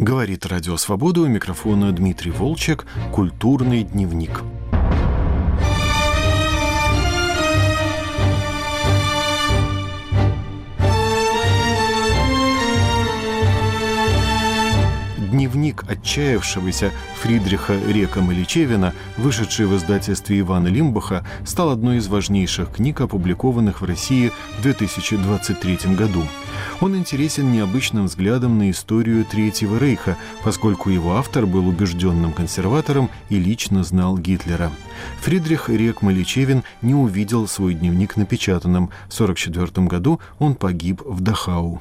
Говорит 0.00 0.46
Радио 0.46 0.78
Свобода 0.78 1.20
у 1.20 1.26
микрофона 1.26 1.92
Дмитрий 1.92 2.30
Волчек 2.30 2.86
«Культурный 3.12 3.82
дневник». 3.82 4.40
Дневник 15.40 15.84
отчаявшегося 15.88 16.92
Фридриха 17.22 17.72
Река 17.88 18.20
Маличевина, 18.20 18.92
вышедший 19.16 19.64
в 19.64 19.74
издательстве 19.74 20.40
Ивана 20.40 20.68
Лимбаха, 20.68 21.26
стал 21.46 21.70
одной 21.70 21.96
из 21.96 22.08
важнейших 22.08 22.72
книг, 22.72 23.00
опубликованных 23.00 23.80
в 23.80 23.86
России 23.86 24.32
в 24.58 24.62
2023 24.62 25.94
году. 25.94 26.24
Он 26.82 26.94
интересен 26.94 27.52
необычным 27.52 28.04
взглядом 28.04 28.58
на 28.58 28.70
историю 28.70 29.24
Третьего 29.24 29.78
Рейха, 29.78 30.18
поскольку 30.44 30.90
его 30.90 31.16
автор 31.16 31.46
был 31.46 31.66
убежденным 31.68 32.34
консерватором 32.34 33.08
и 33.30 33.38
лично 33.38 33.82
знал 33.82 34.18
Гитлера. 34.18 34.70
Фридрих 35.22 35.70
Рек 35.70 36.02
Маличевин 36.02 36.64
не 36.82 36.94
увидел 36.94 37.48
свой 37.48 37.72
дневник 37.72 38.18
напечатанным. 38.18 38.90
В 39.08 39.18
1944 39.18 39.86
году 39.86 40.20
он 40.38 40.54
погиб 40.54 41.00
в 41.02 41.22
Дахау. 41.22 41.80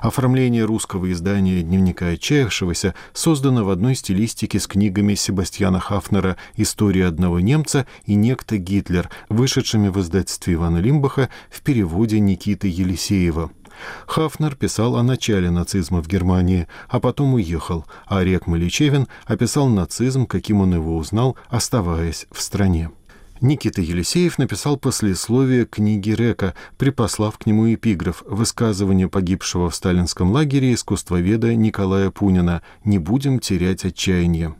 Оформление 0.00 0.64
русского 0.64 1.10
издания 1.12 1.62
«Дневника 1.62 2.08
отчаявшегося» 2.08 2.94
создано 3.12 3.64
в 3.64 3.70
одной 3.70 3.94
стилистике 3.94 4.60
с 4.60 4.66
книгами 4.66 5.14
Себастьяна 5.14 5.80
Хафнера 5.80 6.36
«История 6.56 7.06
одного 7.06 7.40
немца» 7.40 7.86
и 8.04 8.14
«Некто 8.14 8.58
Гитлер», 8.58 9.10
вышедшими 9.28 9.88
в 9.88 10.00
издательстве 10.00 10.54
Ивана 10.54 10.78
Лимбаха 10.78 11.28
в 11.50 11.62
переводе 11.62 12.20
Никиты 12.20 12.68
Елисеева. 12.68 13.50
Хафнер 14.06 14.54
писал 14.54 14.96
о 14.96 15.02
начале 15.02 15.50
нацизма 15.50 16.02
в 16.02 16.08
Германии, 16.08 16.66
а 16.88 17.00
потом 17.00 17.34
уехал, 17.34 17.84
а 18.06 18.24
Рек 18.24 18.46
Маличевин 18.46 19.06
описал 19.26 19.68
нацизм, 19.68 20.26
каким 20.26 20.60
он 20.60 20.74
его 20.74 20.96
узнал, 20.96 21.36
оставаясь 21.48 22.26
в 22.30 22.40
стране. 22.40 22.90
Никита 23.40 23.82
Елисеев 23.82 24.38
написал 24.38 24.78
послесловие 24.78 25.66
книги 25.66 26.10
Река, 26.10 26.54
припослав 26.78 27.36
к 27.36 27.44
нему 27.44 27.72
эпиграф 27.72 28.22
высказывание 28.26 29.08
погибшего 29.08 29.68
в 29.68 29.74
сталинском 29.74 30.32
лагере 30.32 30.72
искусствоведа 30.72 31.54
Николая 31.54 32.10
Пунина 32.10 32.62
«Не 32.84 32.98
будем 32.98 33.38
терять 33.38 33.84
отчаяние». 33.84 34.54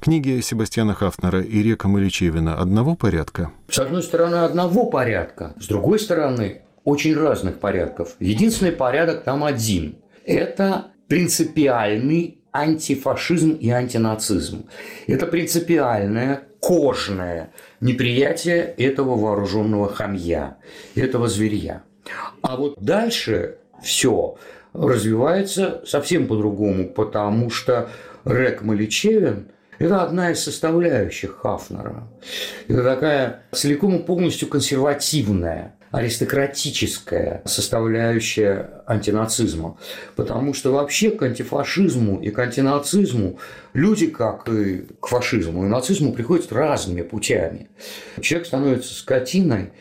Книги 0.00 0.40
Себастьяна 0.42 0.92
Хафнера 0.92 1.40
и 1.40 1.62
Река 1.62 1.88
Маличевина 1.88 2.60
одного 2.60 2.94
порядка? 2.94 3.52
С 3.70 3.78
одной 3.78 4.02
стороны, 4.02 4.36
одного 4.36 4.84
порядка. 4.90 5.54
С 5.58 5.66
другой 5.66 5.98
стороны, 5.98 6.60
очень 6.84 7.14
разных 7.16 7.58
порядков. 7.58 8.14
Единственный 8.20 8.72
порядок 8.72 9.24
там 9.24 9.42
один. 9.42 9.96
Это 10.26 10.88
принципиальный 11.08 12.42
антифашизм 12.52 13.52
и 13.52 13.70
антинацизм. 13.70 14.66
Это 15.06 15.26
принципиальное 15.26 16.42
кожное 16.60 17.52
неприятие 17.80 18.62
этого 18.62 19.16
вооруженного 19.16 19.88
хамья, 19.88 20.58
этого 20.94 21.28
зверья. 21.28 21.82
А 22.42 22.56
вот 22.56 22.80
дальше 22.80 23.58
все 23.82 24.36
развивается 24.72 25.82
совсем 25.86 26.26
по-другому, 26.26 26.88
потому 26.88 27.50
что 27.50 27.90
Рек 28.24 28.62
Маличевин– 28.62 29.48
это 29.78 30.02
одна 30.02 30.32
из 30.32 30.42
составляющих 30.42 31.38
Хафнера. 31.38 32.08
Это 32.66 32.82
такая 32.82 33.42
целиком 33.52 33.96
и 33.96 34.02
полностью 34.02 34.48
консервативная 34.48 35.74
аристократическая 35.90 37.42
составляющая 37.44 38.82
антинацизма. 38.86 39.78
Потому 40.16 40.52
что 40.52 40.72
вообще 40.72 41.10
к 41.10 41.22
антифашизму 41.22 42.20
и 42.20 42.30
к 42.30 42.38
антинацизму 42.38 43.38
люди, 43.72 44.08
как 44.08 44.48
и 44.48 44.86
к 45.00 45.06
фашизму 45.06 45.64
и 45.64 45.68
нацизму, 45.68 46.12
приходят 46.12 46.52
разными 46.52 47.02
путями. 47.02 47.70
Человек 48.20 48.46
становится 48.46 48.94
скотиной 48.94 49.72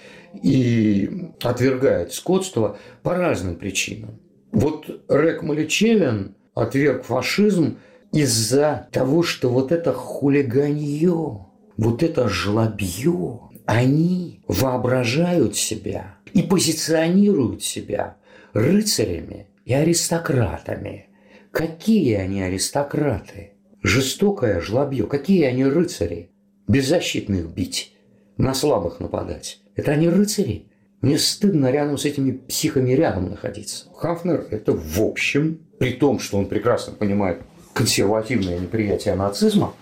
и 0.41 1.31
отвергает 1.41 2.13
скотство 2.13 2.77
по 3.03 3.15
разным 3.15 3.55
причинам. 3.55 4.19
Вот 4.51 4.85
Рек 5.09 5.43
Маличевин 5.43 6.35
отверг 6.55 7.03
фашизм 7.03 7.79
из-за 8.11 8.87
того, 8.91 9.23
что 9.23 9.49
вот 9.49 9.71
это 9.71 9.93
хулиганье, 9.93 11.45
вот 11.77 12.03
это 12.03 12.29
жлобье, 12.29 13.41
они 13.65 14.41
воображают 14.47 15.55
себя 15.55 16.15
и 16.33 16.41
позиционируют 16.41 17.63
себя 17.63 18.17
рыцарями 18.53 19.47
и 19.65 19.73
аристократами. 19.73 21.09
Какие 21.51 22.15
они 22.15 22.41
аристократы? 22.41 23.53
Жестокое 23.83 24.61
жлобье. 24.61 25.05
Какие 25.07 25.43
они 25.43 25.65
рыцари? 25.65 26.29
Беззащитных 26.67 27.49
бить, 27.49 27.95
на 28.37 28.53
слабых 28.53 28.99
нападать. 28.99 29.61
Это 29.75 29.91
они 29.91 30.09
рыцари. 30.09 30.67
Мне 31.01 31.19
стыдно 31.19 31.71
рядом 31.71 31.97
с 31.97 32.05
этими 32.05 32.31
психами 32.31 32.91
рядом 32.91 33.29
находиться. 33.29 33.85
Хафнер– 33.95 34.47
это 34.51 34.73
в 34.73 35.01
общем, 35.01 35.59
при 35.77 35.93
том, 35.93 36.19
что 36.19 36.37
он 36.37 36.47
прекрасно 36.47 36.93
понимает 36.93 37.41
консервативное 37.77 38.57
неприятие 38.57 39.15
нацизма 39.15 39.73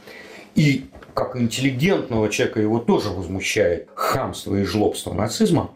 и 0.56 0.86
как 1.14 1.38
интеллигентного 1.38 2.30
человека 2.30 2.60
его 2.60 2.80
тоже 2.80 3.10
возмущает 3.10 3.88
хамство 3.96 4.56
и 4.56 4.64
жлобство 4.64 5.14
нацизма, 5.14 5.72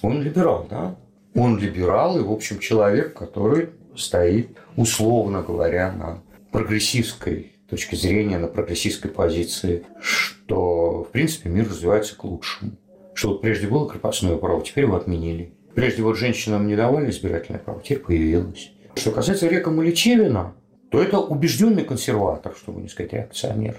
он 0.00 0.22
либерал, 0.22 0.66
да? 0.70 0.96
Он 1.34 1.58
либерал 1.58 2.18
и, 2.18 2.22
в 2.22 2.30
общем, 2.30 2.60
человек, 2.60 3.14
который 3.14 3.70
стоит, 3.96 4.56
условно 4.76 5.42
говоря, 5.42 5.92
на 5.92 6.22
прогрессивской 6.52 7.52
точке 7.68 7.96
зрения, 7.96 8.38
на 8.38 8.46
прогрессивской 8.46 9.10
позиции, 9.10 9.84
что, 10.00 11.04
в 11.04 11.10
принципе, 11.10 11.48
мир 11.48 11.68
развивается 11.68 12.16
к 12.16 12.22
лучшему. 12.22 12.72
Что 13.14 13.30
вот 13.30 13.40
прежде 13.40 13.66
было 13.66 13.88
крепостное 13.88 14.36
право, 14.36 14.62
теперь 14.62 14.84
его 14.84 14.96
отменили. 14.96 15.52
Прежде 15.74 16.02
вот 16.02 16.16
женщинам 16.16 16.68
не 16.68 16.76
давали 16.76 17.10
избирательное 17.10 17.60
право, 17.60 17.82
теперь 17.82 17.98
появилось. 17.98 18.70
Что 18.94 19.10
касается 19.10 19.48
Река 19.48 19.70
Маличевина, 19.70 20.54
то 20.90 21.02
это 21.02 21.18
убежденный 21.18 21.84
консерватор, 21.84 22.54
чтобы 22.56 22.80
не 22.80 22.88
сказать 22.88 23.12
реакционер, 23.12 23.76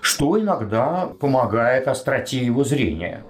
что 0.00 0.40
иногда 0.40 1.10
помогает 1.20 1.88
остроте 1.88 2.44
его 2.44 2.64
зрения. 2.64 3.24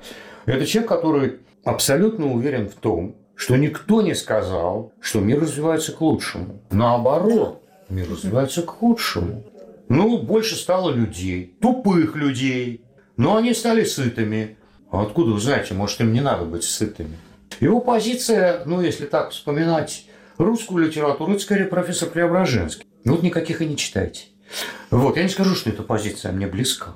Это 0.47 0.65
человек, 0.67 0.89
который 0.89 1.41
абсолютно 1.65 2.33
уверен 2.33 2.69
в 2.69 2.75
том, 2.75 3.17
что 3.35 3.57
никто 3.57 4.03
не 4.03 4.15
сказал, 4.15 4.93
что 5.01 5.21
мир 5.21 5.41
развивается 5.41 5.93
к 5.93 6.01
лучшему. 6.01 6.61
Наоборот, 6.71 7.63
мир 7.89 8.11
развивается 8.11 8.63
к 8.63 8.71
худшему. 8.71 9.45
Ну, 9.89 10.19
больше 10.19 10.57
стало 10.57 10.91
людей, 10.91 11.57
тупых 11.61 12.17
людей, 12.17 12.83
но 13.17 13.37
они 13.37 13.55
стали 13.55 13.85
сытыми. 13.85 14.57
А 14.91 15.03
откуда 15.03 15.33
вы 15.33 15.41
знаете, 15.41 15.75
может, 15.75 16.01
им 16.01 16.13
не 16.13 16.21
надо 16.21 16.45
быть 16.45 16.65
сытыми? 16.65 17.17
Его 17.61 17.81
позиция, 17.81 18.63
ну, 18.65 18.81
если 18.81 19.07
так 19.07 19.31
вспоминать 19.31 20.07
русскую 20.37 20.87
литературу, 20.87 21.33
это 21.33 21.43
скорее 21.43 21.67
профессор 21.67 22.09
Преображенский. 22.09 22.88
Ну 23.09 23.15
вот 23.15 23.23
никаких 23.23 23.63
и 23.63 23.67
не 23.67 23.79
читайте. 23.79 24.25
Вот, 24.91 25.17
я 25.17 25.23
не 25.23 25.31
скажу, 25.31 25.55
что 25.55 25.71
эта 25.71 25.83
позиция 25.83 26.31
мне 26.31 26.47
близка, 26.47 26.93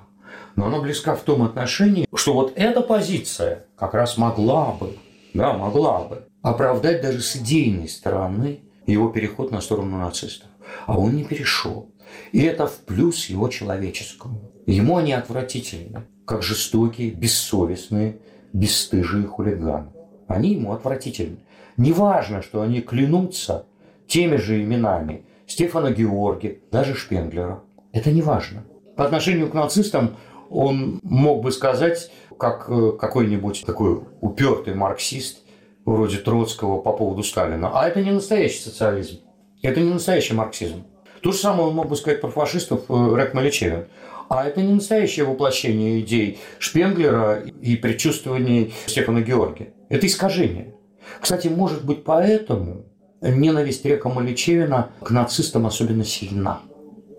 но 0.57 0.67
она 0.67 0.79
близка 0.79 1.17
в 1.17 1.23
том 1.23 1.43
отношении, 1.43 2.07
что 2.15 2.35
вот 2.35 2.53
эта 2.55 2.83
позиция 2.83 3.65
как 3.77 3.95
раз 3.95 4.19
могла 4.19 4.73
бы, 4.73 4.99
да, 5.33 5.55
могла 5.55 6.05
бы 6.05 6.27
оправдать 6.43 7.01
даже 7.01 7.23
с 7.23 7.37
идейной 7.37 7.89
стороны 7.89 8.61
его 8.87 9.09
переход 9.09 9.53
на 9.53 9.63
сторону 9.63 9.97
нацистов. 9.97 10.51
А 10.85 10.99
он 10.99 11.17
не 11.17 11.25
перешел. 11.25 11.91
И 12.33 12.43
это 12.43 12.67
в 12.67 12.81
плюс 12.81 13.31
его 13.31 13.49
человеческому. 13.49 14.53
Ему 14.67 14.99
они 14.99 15.15
отвратительны, 15.15 16.05
как 16.27 16.43
жестокие, 16.43 17.13
бессовестные, 17.13 18.19
бесстыжие 18.53 19.27
хулиганы. 19.27 19.89
Они 20.29 20.51
ему 20.51 20.73
отвратительны. 20.73 21.39
Неважно, 21.79 22.43
что 22.43 22.61
они 22.61 22.83
клянутся 22.83 23.65
теми 24.07 24.37
же 24.37 24.63
именами 24.63 25.25
Стефана 25.53 25.91
Георги, 25.91 26.63
даже 26.73 26.95
Шпенглера. 26.95 27.63
Это 27.93 28.11
не 28.11 28.23
важно. 28.23 28.65
По 28.97 29.05
отношению 29.05 29.51
к 29.51 29.55
нацистам 29.55 30.17
он 30.49 30.99
мог 31.03 31.43
бы 31.43 31.53
сказать, 31.53 32.11
как 32.39 32.71
э, 32.71 32.93
какой-нибудь 32.99 33.65
такой 33.67 34.01
упертый 34.23 34.75
марксист, 34.75 35.41
вроде 35.85 36.17
Троцкого 36.17 36.81
по 36.81 36.95
поводу 36.95 37.23
Сталина. 37.23 37.71
А 37.75 37.87
это 37.87 38.01
не 38.03 38.13
настоящий 38.13 38.61
социализм. 38.61 39.19
Это 39.63 39.81
не 39.81 39.93
настоящий 39.93 40.33
марксизм. 40.33 40.85
То 41.21 41.33
же 41.33 41.39
самое 41.39 41.69
он 41.69 41.75
мог 41.75 41.89
бы 41.89 41.97
сказать 41.97 42.23
про 42.23 42.29
фашистов 42.29 42.85
э, 42.89 43.15
Рек 43.15 43.35
Маличевин. 43.35 43.89
А 44.31 44.47
это 44.47 44.63
не 44.63 44.73
настоящее 44.73 45.27
воплощение 45.27 46.01
идей 46.01 46.39
Шпенглера 46.59 47.41
и 47.41 47.77
предчувствований 47.77 48.73
Стефана 48.87 49.21
Георги. 49.21 49.75
Это 49.91 50.07
искажение. 50.07 50.75
Кстати, 51.21 51.49
может 51.49 51.85
быть, 51.85 52.05
поэтому 52.05 52.87
ненависть 53.23 53.85
Река 53.85 54.09
Маличевина 54.09 54.91
к 55.01 55.11
нацистам 55.11 55.67
особенно 55.67 56.05
сильна. 56.05 56.61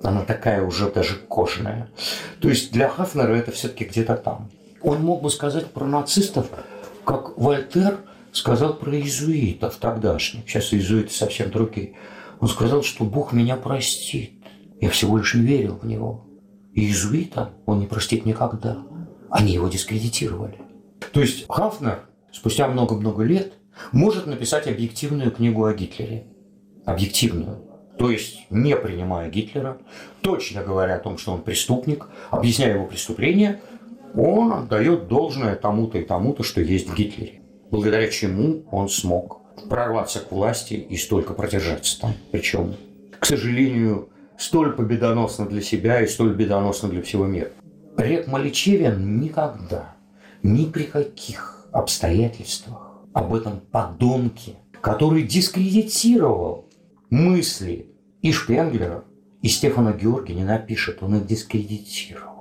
Она 0.04 0.22
такая 0.22 0.64
уже 0.64 0.90
даже 0.90 1.16
кожная. 1.16 1.90
То 2.42 2.50
есть 2.50 2.72
для 2.74 2.90
Хафнера 2.90 3.34
это 3.34 3.52
все-таки 3.52 3.86
где-то 3.86 4.16
там. 4.18 4.52
Он 4.82 5.02
мог 5.02 5.22
бы 5.22 5.30
сказать 5.30 5.68
про 5.68 5.86
нацистов, 5.86 6.48
как 7.06 7.38
Вольтер 7.38 8.00
сказал 8.34 8.74
про 8.74 8.96
иезуитов 8.96 9.78
тогдашних. 9.78 10.48
Сейчас 10.50 10.74
иезуиты 10.74 11.14
совсем 11.14 11.52
другие. 11.52 11.94
Он 12.42 12.50
сказал, 12.50 12.84
что 12.84 13.06
Бог 13.06 13.32
меня 13.32 13.56
простит, 13.56 14.34
Я 14.82 14.90
всего 14.90 15.18
лишь 15.18 15.34
не 15.34 15.44
верил 15.44 15.80
в 15.82 15.86
него. 15.86 16.26
И 16.74 16.82
иезуита 16.82 17.54
он 17.66 17.80
не 17.80 17.88
простит 17.88 18.26
никогда. 18.26 18.84
Они 19.30 19.54
его 19.54 19.70
дискредитировали. 19.70 20.60
То 21.14 21.22
есть 21.22 21.46
Хафнер 21.48 22.02
спустя 22.34 22.68
много-много 22.68 23.24
лет 23.24 23.54
может 23.92 24.28
написать 24.28 24.68
объективную 24.68 25.32
книгу 25.32 25.66
о 25.66 25.74
Гитлере. 25.74 26.26
Объективную. 26.86 27.62
То 27.98 28.10
есть 28.10 28.48
не 28.50 28.76
принимая 28.76 29.30
Гитлера, 29.30 29.78
точно 30.22 30.64
говоря 30.64 30.96
о 30.96 31.00
том, 31.00 31.18
что 31.18 31.34
он 31.34 31.42
преступник, 31.42 32.08
объясняя 32.32 32.74
его 32.74 32.86
преступления, 32.86 33.62
он 34.16 34.52
отдает 34.54 35.08
должное 35.08 35.56
тому-то 35.56 35.98
и 35.98 36.04
тому-то, 36.04 36.44
что 36.44 36.62
есть 36.62 36.90
в 36.90 36.96
Гитлере. 36.96 37.42
Благодаря 37.72 38.08
чему 38.10 38.64
он 38.72 38.90
смог 38.90 39.42
прорваться 39.70 40.20
к 40.20 40.32
власти 40.32 40.74
и 40.74 40.98
столько 40.98 41.34
продержаться 41.34 42.00
там. 42.02 42.14
Причем, 42.32 42.76
к 43.20 43.26
сожалению, 43.26 44.10
столь 44.38 44.74
победоносно 44.74 45.46
для 45.46 45.62
себя 45.62 46.02
и 46.02 46.08
столь 46.08 46.32
победоносно 46.32 46.90
для 46.90 47.02
всего 47.02 47.26
мира. 47.26 47.50
Рек 47.98 48.28
Маличевин 48.28 49.20
никогда, 49.20 49.96
ни 50.42 50.66
при 50.66 50.84
каких 50.84 51.68
обстоятельствах 51.72 52.83
об 53.14 53.34
этом 53.34 53.60
подонке, 53.72 54.56
который 54.82 55.24
дискредитировал 55.24 56.66
мысли 57.10 57.88
и 58.22 58.32
Шпенглера, 58.32 59.04
и 59.42 59.48
Стефана 59.48 59.94
Георгия 59.94 60.36
не 60.36 60.44
напишет, 60.44 61.04
он 61.04 61.18
их 61.18 61.28
дискредитировал. 61.28 62.34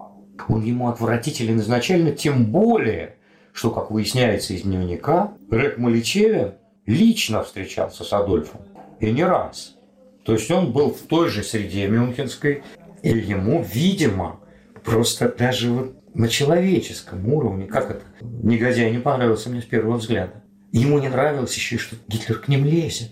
Он 0.48 0.64
ему 0.64 0.88
отвратителен 0.88 1.58
изначально, 1.60 2.12
тем 2.12 2.46
более, 2.46 3.16
что, 3.52 3.70
как 3.70 3.90
выясняется 3.90 4.54
из 4.54 4.62
дневника, 4.62 5.34
Рек 5.50 5.78
Маличевин 5.78 6.54
лично 6.86 7.42
встречался 7.42 8.04
с 8.04 8.12
Адольфом. 8.12 8.62
И 9.00 9.10
не 9.10 9.24
раз. 9.24 9.76
То 10.24 10.32
есть 10.32 10.50
он 10.50 10.72
был 10.72 10.90
в 10.90 11.00
той 11.02 11.28
же 11.28 11.42
среде 11.42 11.88
мюнхенской, 11.88 12.62
и 13.02 13.08
ему, 13.08 13.62
видимо, 13.62 14.40
просто 14.84 15.28
даже 15.28 15.70
вот 15.70 16.14
на 16.14 16.28
человеческом 16.28 17.32
уровне, 17.32 17.66
как 17.66 17.90
это, 17.90 18.02
негодяй 18.20 18.90
не 18.90 18.98
понравился 18.98 19.50
мне 19.50 19.60
с 19.60 19.64
первого 19.64 19.96
взгляда. 19.96 20.42
Ему 20.72 20.98
не 20.98 21.08
нравилось 21.08 21.54
еще, 21.54 21.76
что 21.76 21.96
Гитлер 22.08 22.38
к 22.38 22.48
ним 22.48 22.64
лезет, 22.64 23.10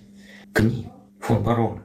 к 0.54 0.60
ним, 0.60 0.90
фон 1.20 1.42
барона. 1.42 1.82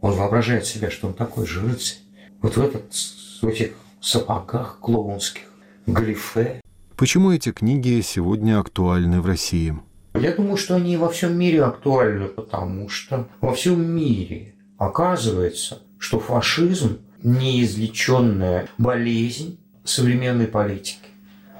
Он 0.00 0.14
воображает 0.14 0.64
себя, 0.64 0.90
что 0.90 1.06
он 1.06 1.12
такой 1.12 1.46
же 1.46 1.60
рыцарь. 1.60 1.98
Вот 2.40 2.56
в, 2.56 2.62
этот, 2.62 2.94
в 3.42 3.46
этих 3.46 3.72
сапогах 4.00 4.78
клоунских, 4.80 5.42
галифе. 5.86 6.62
Почему 6.96 7.30
эти 7.30 7.52
книги 7.52 8.00
сегодня 8.00 8.58
актуальны 8.58 9.20
в 9.20 9.26
России? 9.26 9.78
Я 10.14 10.34
думаю, 10.34 10.56
что 10.56 10.76
они 10.76 10.96
во 10.96 11.10
всем 11.10 11.38
мире 11.38 11.62
актуальны, 11.62 12.28
потому 12.28 12.88
что 12.88 13.28
во 13.42 13.52
всем 13.52 13.84
мире 13.84 14.54
оказывается, 14.78 15.82
что 15.98 16.20
фашизм– 16.20 17.00
неизлеченная 17.22 18.68
болезнь 18.78 19.60
современной 19.84 20.46
политики. 20.46 21.08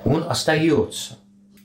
Он 0.05 0.25
остается. 0.27 1.19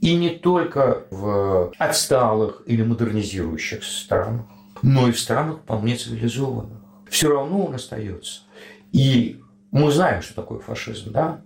И 0.03 0.15
не 0.15 0.31
только 0.31 1.05
в 1.11 1.71
отсталых 1.77 2.63
или 2.65 2.83
модернизирующих 2.83 3.85
странах, 3.85 4.41
но 4.81 5.07
и 5.07 5.13
в 5.13 5.17
странах 5.17 5.59
вполне 5.59 5.95
цивилизованных. 5.95 6.77
Все 7.09 7.29
равно 7.29 7.67
он 7.67 7.75
остается. 7.75 8.41
И 8.91 9.39
мы 9.71 9.89
знаем, 9.91 10.21
что 10.21 10.35
такое 10.35 10.59
фашизм, 10.59 11.13
да? 11.13 11.39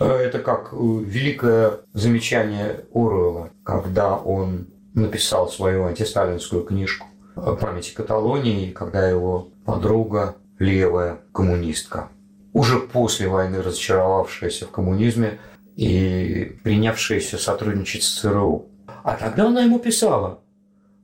Это 0.00 0.40
как 0.40 0.72
великое 0.72 1.78
замечание 1.92 2.86
Оруэлла, 2.92 3.50
когда 3.62 4.16
он 4.16 4.66
написал 4.94 5.48
свою 5.48 5.84
антисталинскую 5.84 6.64
книжку 6.64 7.06
«Памяти 7.36 7.94
Каталонии», 7.94 8.72
когда 8.72 9.08
его 9.08 9.50
подруга 9.64 10.34
левая 10.58 11.20
коммунистка, 11.32 12.08
уже 12.52 12.80
после 12.80 13.28
войны 13.28 13.62
разочаровавшаяся 13.62 14.66
в 14.66 14.72
коммунизме 14.72 15.38
и 15.76 16.56
принявшаяся 16.64 17.38
сотрудничать 17.38 18.02
с 18.02 18.20
ЦРУ. 18.20 18.66
А 19.04 19.16
тогда 19.16 19.46
она 19.46 19.62
ему 19.62 19.78
писала, 19.78 20.40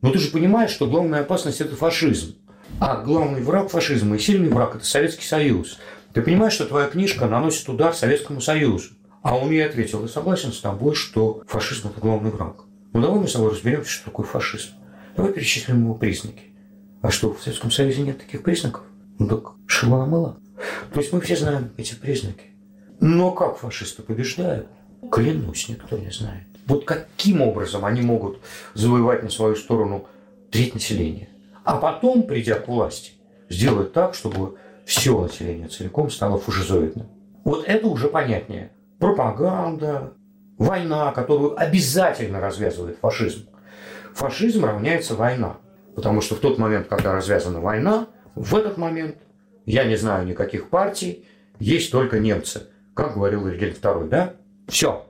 ну 0.03 0.13
ты 0.13 0.19
же 0.19 0.31
понимаешь, 0.31 0.71
что 0.71 0.87
главная 0.87 1.21
опасность– 1.21 1.61
это 1.63 1.75
фашизм. 1.75 2.37
А 2.81 3.03
главный 3.03 3.43
враг 3.43 3.71
фашизма 3.71 4.17
и 4.17 4.19
сильный 4.19 4.49
враг– 4.49 4.75
это 4.77 4.85
Советский 4.85 5.27
Союз. 5.27 5.79
Ты 6.13 6.23
понимаешь, 6.23 6.53
что 6.53 6.67
твоя 6.67 6.87
книжка 6.87 7.27
наносит 7.27 7.69
удар 7.69 7.95
Советскому 7.95 8.41
Союзу. 8.41 8.91
А 9.23 9.37
он 9.37 9.51
ей 9.51 9.67
ответил, 9.67 10.03
я 10.03 10.09
согласен 10.09 10.53
с 10.53 10.61
тобой, 10.61 10.95
что 10.95 11.43
фашизм– 11.49 11.89
это 11.91 12.01
главный 12.01 12.31
враг. 12.31 12.65
Ну 12.93 13.01
давай 13.03 13.21
мы 13.21 13.29
с 13.29 13.33
тобой 13.33 13.51
разберемся, 13.51 13.91
что 13.91 14.05
такое 14.07 14.27
фашизм. 14.27 14.71
Давай 15.17 15.33
перечислим 15.33 15.83
его 15.83 15.95
признаки. 15.95 16.43
А 17.03 17.11
что, 17.11 17.35
в 17.35 17.43
Советском 17.43 17.71
Союзе 17.71 18.03
нет 18.03 18.19
таких 18.19 18.43
признаков? 18.43 18.85
Ну 19.19 19.29
так 19.29 19.53
шила 19.67 20.07
мыла. 20.07 20.39
То 20.93 21.01
есть 21.01 21.13
мы 21.13 21.21
все 21.21 21.37
знаем 21.37 21.73
эти 21.77 21.95
признаки. 21.95 22.45
Но 23.01 23.31
как 23.33 23.59
фашисты 23.59 24.03
побеждают? 24.03 24.67
Клянусь, 25.11 25.69
никто 25.69 25.97
не 25.97 26.11
знает. 26.11 26.45
Вот 26.67 26.85
каким 26.85 27.41
образом 27.41 27.85
они 27.85 28.03
могут 28.03 28.41
завоевать 28.75 29.23
на 29.23 29.31
свою 29.31 29.57
сторону 29.57 30.07
треть 30.51 30.75
населения? 30.75 31.29
А 31.65 31.77
потом, 31.77 32.25
придя 32.25 32.55
к 32.57 32.69
власти, 32.69 33.13
сделать 33.49 33.93
так, 33.93 34.15
чтобы 34.15 34.57
все 34.85 35.21
население 35.21 35.69
целиком 35.69 36.11
стало 36.11 36.39
фашизоидным. 36.39 37.07
Вот 37.45 37.65
это 37.67 37.87
уже 37.87 38.09
понятнее. 38.09 38.73
Пропаганда, 38.99 40.15
война, 40.59 41.13
которую 41.13 41.59
обязательно 41.59 42.41
развязывает 42.41 42.99
фашизм. 42.99 43.49
Фашизм 44.15 44.65
равняется 44.65 45.15
война. 45.15 45.59
Потому 45.95 46.21
что 46.21 46.35
в 46.35 46.41
тот 46.41 46.59
момент, 46.59 46.89
когда 46.89 47.13
развязана 47.13 47.61
война, 47.61 48.09
в 48.35 48.55
этот 48.57 48.77
момент 48.77 49.17
я 49.67 49.85
не 49.85 49.97
знаю 49.97 50.27
никаких 50.27 50.71
партий, 50.71 51.25
есть 51.59 51.91
только 51.91 52.19
немцы. 52.19 52.69
Как 52.99 53.15
говорил 53.15 53.47
Вильгельм 53.47 53.75
II, 53.81 54.09
да? 54.09 54.35
Все. 54.67 55.07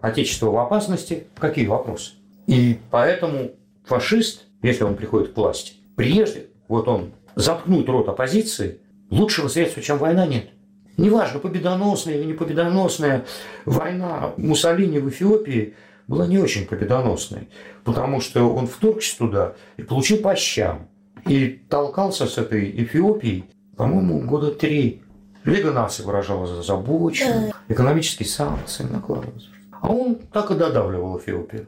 Отечество 0.00 0.52
в 0.52 0.58
опасности. 0.58 1.24
Какие 1.36 1.66
вопросы? 1.66 2.12
И 2.46 2.78
поэтому 2.92 3.50
фашист, 3.84 4.44
если 4.62 4.84
он 4.84 4.94
приходит 4.94 5.32
к 5.32 5.36
власти, 5.36 5.72
прежде, 5.96 6.46
вот 6.68 6.86
он 6.86 7.10
заткнуть 7.34 7.88
рот 7.88 8.08
оппозиции, 8.08 8.78
лучшего 9.10 9.48
средства, 9.48 9.82
чем 9.82 9.98
война, 9.98 10.24
нет. 10.24 10.50
Неважно, 10.96 11.40
победоносная 11.40 12.14
или 12.14 12.26
не 12.26 12.32
победоносная 12.34 13.24
война 13.64 14.34
Муссолини 14.36 15.00
в 15.00 15.08
Эфиопии 15.08 15.74
была 16.06 16.28
не 16.28 16.38
очень 16.38 16.64
победоносной, 16.64 17.48
потому 17.82 18.20
что 18.20 18.54
он 18.54 18.68
вторгся 18.68 19.18
туда 19.18 19.54
и 19.76 19.82
получил 19.82 20.18
по 20.18 20.36
щам. 20.36 20.88
И 21.26 21.60
толкался 21.68 22.26
с 22.26 22.38
этой 22.38 22.70
Эфиопией, 22.84 23.46
по-моему, 23.76 24.20
года 24.20 24.52
три. 24.52 25.01
Лига 25.44 25.72
наций 25.72 26.04
выражала 26.04 26.44
озабоченность, 26.60 27.54
экономические 27.68 28.28
санкции 28.28 28.84
накладывались. 28.84 29.48
А 29.80 29.88
он 29.88 30.16
так 30.32 30.50
и 30.50 30.54
додавливал 30.54 31.18
Эфиопию. 31.18 31.66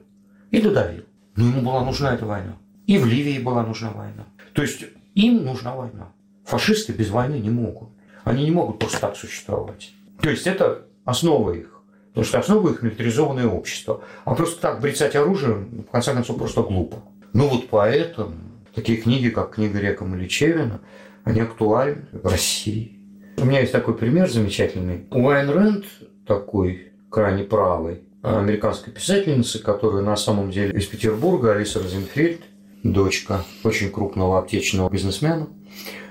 И 0.50 0.60
додавил. 0.60 1.04
Но 1.36 1.48
ему 1.48 1.62
была 1.62 1.84
нужна 1.84 2.14
эта 2.14 2.26
война. 2.26 2.56
И 2.86 2.98
в 2.98 3.06
Ливии 3.06 3.40
была 3.40 3.64
нужна 3.64 3.90
война. 3.90 4.26
То 4.52 4.62
есть 4.62 4.84
им 5.14 5.44
нужна 5.44 5.74
война. 5.74 6.12
Фашисты 6.44 6.92
без 6.92 7.10
войны 7.10 7.36
не 7.36 7.50
могут. 7.50 7.88
Они 8.22 8.44
не 8.44 8.50
могут 8.50 8.78
просто 8.78 9.00
так 9.00 9.16
существовать. 9.16 9.92
То 10.20 10.30
есть 10.30 10.46
это 10.46 10.86
основа 11.04 11.50
их. 11.52 11.82
Потому 12.10 12.24
что 12.26 12.38
основа 12.38 12.70
их 12.70 12.82
милитаризованное 12.82 13.48
общество. 13.48 14.04
А 14.24 14.34
просто 14.34 14.60
так 14.60 14.80
брецать 14.80 15.16
оружием, 15.16 15.84
в 15.88 15.90
конце 15.90 16.12
концов, 16.12 16.38
просто 16.38 16.62
глупо. 16.62 16.98
Ну 17.32 17.48
вот 17.48 17.68
поэтому 17.68 18.34
такие 18.74 18.98
книги, 18.98 19.30
как 19.30 19.54
книга 19.54 19.80
Река 19.80 20.04
Маличевина, 20.04 20.80
они 21.24 21.40
актуальны 21.40 22.06
в 22.12 22.26
России. 22.28 22.93
У 23.36 23.44
меня 23.44 23.60
есть 23.60 23.72
такой 23.72 23.96
пример 23.96 24.30
замечательный. 24.30 25.06
Уайн 25.10 25.50
Рэнд, 25.50 25.84
такой 26.26 26.92
крайне 27.10 27.44
правый, 27.44 28.02
американской 28.22 28.92
писательницы, 28.92 29.62
которая 29.62 30.02
на 30.02 30.16
самом 30.16 30.50
деле 30.50 30.78
из 30.78 30.86
Петербурга, 30.86 31.52
Алиса 31.52 31.80
Розенфельд, 31.82 32.40
дочка 32.82 33.44
очень 33.62 33.90
крупного 33.90 34.38
аптечного 34.38 34.90
бизнесмена. 34.90 35.48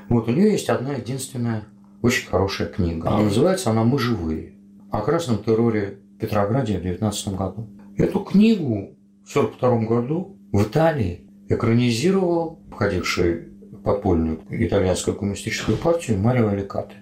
Вот 0.10 0.27
у 0.27 0.32
нее 0.32 0.51
есть 0.51 0.70
одна 0.70 0.94
единственная 0.94 1.63
очень 2.01 2.27
хорошая 2.27 2.68
книга. 2.68 3.10
А 3.10 3.22
называется 3.22 3.72
она 3.72 3.84
«Мы 3.84 3.98
живые» 3.98 4.53
о 4.92 5.01
красном 5.01 5.44
терроре 5.44 6.00
Петрограде 6.20 6.77
в 6.77 6.84
19 6.84 7.30
году. 7.30 7.70
Эту 7.98 8.20
книгу 8.20 8.96
в 9.25 9.36
1942 9.36 9.77
году 9.88 10.38
в 10.51 10.63
Италии 10.63 11.27
экранизировал 11.50 12.60
входивший 12.72 13.50
в 13.72 13.82
подпольную 13.84 14.42
итальянскую 14.50 15.15
коммунистическую 15.15 15.77
партию 15.77 16.20
Марио 16.20 16.50
Аликате. 16.50 16.96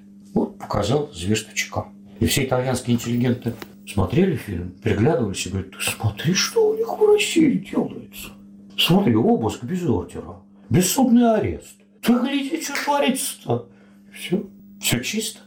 Показал 0.62 1.12
зверство 1.14 1.54
ЧК. 1.54 1.88
И 2.20 2.26
все 2.26 2.46
итальянские 2.46 2.96
интеллигенты 2.96 3.54
смотрели 3.88 4.36
фильм, 4.36 4.72
приглядывались 4.82 5.46
и 5.46 5.50
говорят, 5.50 5.74
смотри, 5.80 6.34
что 6.34 6.70
у 6.70 6.78
них 6.78 6.88
в 6.88 7.12
России 7.12 7.58
делается. 7.58 8.30
Смотри, 8.78 9.16
обыск 9.16 9.64
без 9.64 9.84
ордера, 9.84 10.38
бессудный 10.70 11.36
арест. 11.36 11.76
Ты 12.02 12.14
гляди, 12.14 12.62
что 12.62 12.74
творится-то. 12.84 13.70
Все, 14.14 14.44
все 14.80 15.00
чисто. 15.02 15.40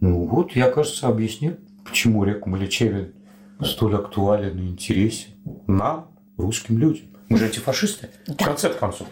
Ну 0.00 0.26
вот, 0.26 0.52
я, 0.52 0.70
кажется, 0.70 1.08
объяснил, 1.08 1.56
почему 1.84 2.24
реку 2.24 2.50
Маличевин 2.50 3.14
столь 3.62 3.96
актуален 3.96 4.58
и 4.58 4.68
интересен 4.68 5.30
нам, 5.66 6.08
русским 6.36 6.78
людям. 6.78 7.06
Мы 7.28 7.36
же 7.36 7.46
антифашисты, 7.46 8.10
в 8.26 8.36
конце 8.36 8.70
концов. 8.70 9.08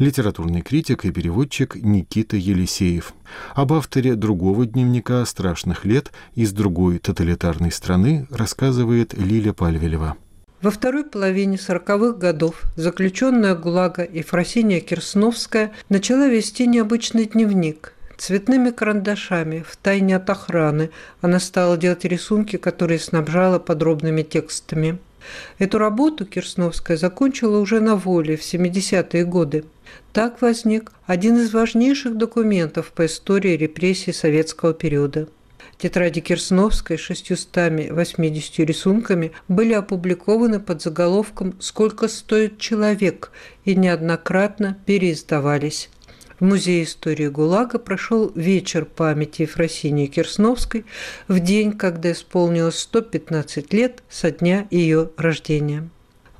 Литературный 0.00 0.62
критик 0.62 1.04
и 1.04 1.12
переводчик 1.12 1.76
Никита 1.76 2.36
Елисеев. 2.36 3.12
Об 3.54 3.72
авторе 3.72 4.16
другого 4.16 4.66
дневника 4.66 5.24
страшных 5.24 5.84
лет 5.84 6.10
из 6.34 6.52
другой 6.52 6.98
тоталитарной 6.98 7.70
страны 7.70 8.26
рассказывает 8.30 9.14
Лиля 9.14 9.52
Пальвелева. 9.52 10.16
Во 10.62 10.70
второй 10.70 11.04
половине 11.04 11.56
40-х 11.56 12.18
годов 12.18 12.62
заключенная 12.76 13.54
ГУЛАГа 13.54 14.06
Ефросиния 14.10 14.80
Кирсновская 14.80 15.72
начала 15.88 16.28
вести 16.28 16.66
необычный 16.66 17.26
дневник. 17.26 17.94
Цветными 18.18 18.70
карандашами, 18.70 19.64
в 19.66 19.76
тайне 19.76 20.16
от 20.16 20.28
охраны, 20.28 20.90
она 21.22 21.40
стала 21.40 21.78
делать 21.78 22.04
рисунки, 22.04 22.56
которые 22.56 22.98
снабжала 22.98 23.58
подробными 23.58 24.22
текстами. 24.22 24.98
Эту 25.58 25.78
работу 25.78 26.24
Кирсновская 26.24 26.96
закончила 26.96 27.58
уже 27.58 27.80
на 27.80 27.96
воле 27.96 28.36
в 28.36 28.42
70-е 28.42 29.24
годы. 29.24 29.64
Так 30.12 30.40
возник 30.42 30.92
один 31.06 31.36
из 31.38 31.52
важнейших 31.52 32.16
документов 32.16 32.92
по 32.92 33.06
истории 33.06 33.56
репрессий 33.56 34.12
советского 34.12 34.74
периода– 34.74 35.28
Тетради 35.80 36.20
Кирсновской 36.20 36.98
с 36.98 37.00
680 37.00 38.58
рисунками 38.58 39.32
были 39.48 39.72
опубликованы 39.72 40.60
под 40.60 40.82
заголовком 40.82 41.54
«Сколько 41.58 42.06
стоит 42.08 42.58
человек» 42.58 43.32
и 43.64 43.74
неоднократно 43.74 44.76
переиздавались. 44.84 45.88
В 46.40 46.44
Музее 46.44 46.84
истории 46.84 47.28
ГУЛАГа 47.28 47.78
прошел 47.78 48.32
вечер 48.34 48.86
памяти 48.86 49.42
Ефросинии 49.42 50.06
Кирсновской 50.06 50.86
в 51.28 51.38
день, 51.38 51.72
когда 51.72 52.12
исполнилось 52.12 52.78
115 52.78 53.74
лет 53.74 54.02
со 54.08 54.30
дня 54.30 54.66
ее 54.70 55.10
рождения. 55.18 55.86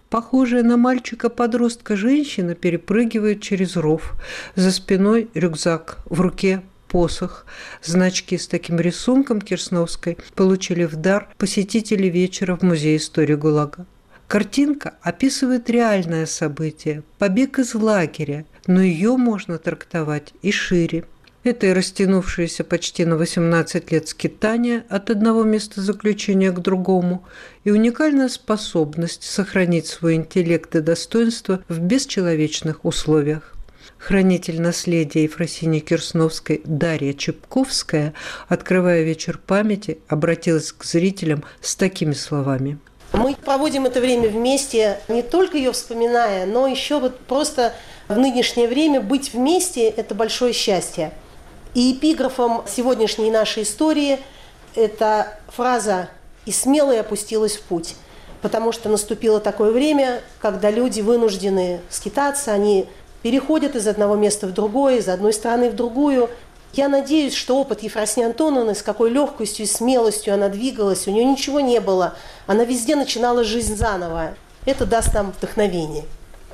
Похожая 0.09 0.63
на 0.63 0.79
мальчика-подростка 0.79 1.97
женщина 1.97 2.55
перепрыгивает 2.55 3.43
через 3.43 3.77
ров. 3.77 4.15
За 4.57 4.73
спиной 4.73 5.29
рюкзак, 5.35 5.99
в 6.07 6.23
руке 6.23 6.63
посох. 6.89 7.45
Значки 7.83 8.39
с 8.39 8.49
таким 8.49 8.81
рисунком 8.81 9.43
Кирсновской 9.43 10.17
получили 10.35 10.85
в 10.85 10.97
дар 10.97 11.29
посетители 11.37 12.07
вечера 12.07 12.57
в 12.57 12.63
Музее 12.63 12.97
истории 12.97 13.35
ГУЛАГа. 13.35 13.85
Картинка 14.31 14.95
описывает 15.03 15.69
реальное 15.69 16.25
событие– 16.25 17.03
побег 17.19 17.59
из 17.59 17.75
лагеря, 17.75 18.45
но 18.69 18.81
ее 18.81 19.17
можно 19.17 19.59
трактовать 19.59 20.35
и 20.41 20.53
шире. 20.53 21.05
Это 21.43 21.67
и 21.67 21.73
растянувшееся 21.73 22.63
почти 22.63 23.05
на 23.05 23.17
18 23.17 23.91
лет 23.91 24.07
скитание 24.07 24.85
от 24.89 25.11
одного 25.11 25.43
места 25.43 25.81
заключения 25.81 26.53
к 26.53 26.61
другому, 26.61 27.25
и 27.65 27.73
уникальная 27.73 28.29
способность 28.29 29.25
сохранить 29.25 29.89
свой 29.89 30.15
интеллект 30.15 30.77
и 30.77 30.81
достоинство 30.81 31.65
в 31.69 31.81
бесчеловечных 31.81 32.85
условиях. 32.85 33.57
Хранитель 33.99 34.63
наследия 34.63 35.25
Ефросинии 35.25 35.81
Кирсновской 35.81 36.63
Дарья 36.65 37.15
Чепковская, 37.15 38.15
открывая 38.47 39.03
вечер 39.03 39.41
памяти, 39.45 39.99
обратилась 40.07 40.71
к 40.71 40.85
зрителям 40.85 41.43
с 41.61 41.75
такими 41.75 42.13
словами. 42.13 42.79
Мы 43.13 43.35
проводим 43.35 43.87
это 43.87 44.01
время 44.01 44.29
вместе, 44.29 45.01
не 45.09 45.23
только 45.23 45.57
ее 45.57 45.73
вспоминая, 45.73 46.47
но 46.47 46.69
еще 46.69 47.01
вот 47.01 47.19
просто 47.19 47.73
в 48.09 48.17
нынешнее 48.17 48.69
время 48.69 49.01
быть 49.01 49.33
вместе– 49.33 49.89
это 49.97 50.15
большое 50.15 50.53
счастье. 50.53 51.13
И 51.75 51.93
эпиграфом 51.93 52.63
сегодняшней 52.69 53.31
нашей 53.31 53.65
истории– 53.65 54.21
это 54.77 55.39
фраза 55.49 56.09
«И 56.47 56.53
смело 56.53 56.99
опустилась 56.99 57.57
в 57.57 57.63
путь», 57.63 57.97
потому 58.43 58.71
что 58.71 58.89
наступило 58.89 59.41
такое 59.41 59.73
время, 59.73 60.21
когда 60.41 60.71
люди 60.71 61.01
вынуждены 61.01 61.81
скитаться, 61.91 62.53
они 62.53 62.87
переходят 63.23 63.77
из 63.77 63.87
одного 63.87 64.17
места 64.17 64.47
в 64.47 64.53
другое, 64.53 64.99
из 64.99 65.09
одной 65.09 65.33
страны 65.33 65.71
в 65.71 65.77
другую. 65.77 66.31
Я 66.73 66.89
надеюсь, 66.89 67.35
что 67.35 67.59
опыт 67.59 67.83
Ефросинии 67.83 68.27
Антоновны, 68.27 68.77
с 68.77 68.83
какой 68.83 69.11
легкостью 69.11 69.67
и 69.67 69.69
смелостью 69.69 70.35
она 70.35 70.49
двигалась, 70.49 71.09
у 71.09 71.11
нее 71.11 71.25
ничего 71.25 71.59
не 71.59 71.81
было. 71.81 72.15
Она 72.47 72.65
везде 72.65 72.95
начинала 72.95 73.43
жизнь 73.43 73.77
заново. 73.77 74.35
Это 74.67 74.87
даст 74.87 75.13
нам 75.13 75.33
вдохновение. 75.33 76.05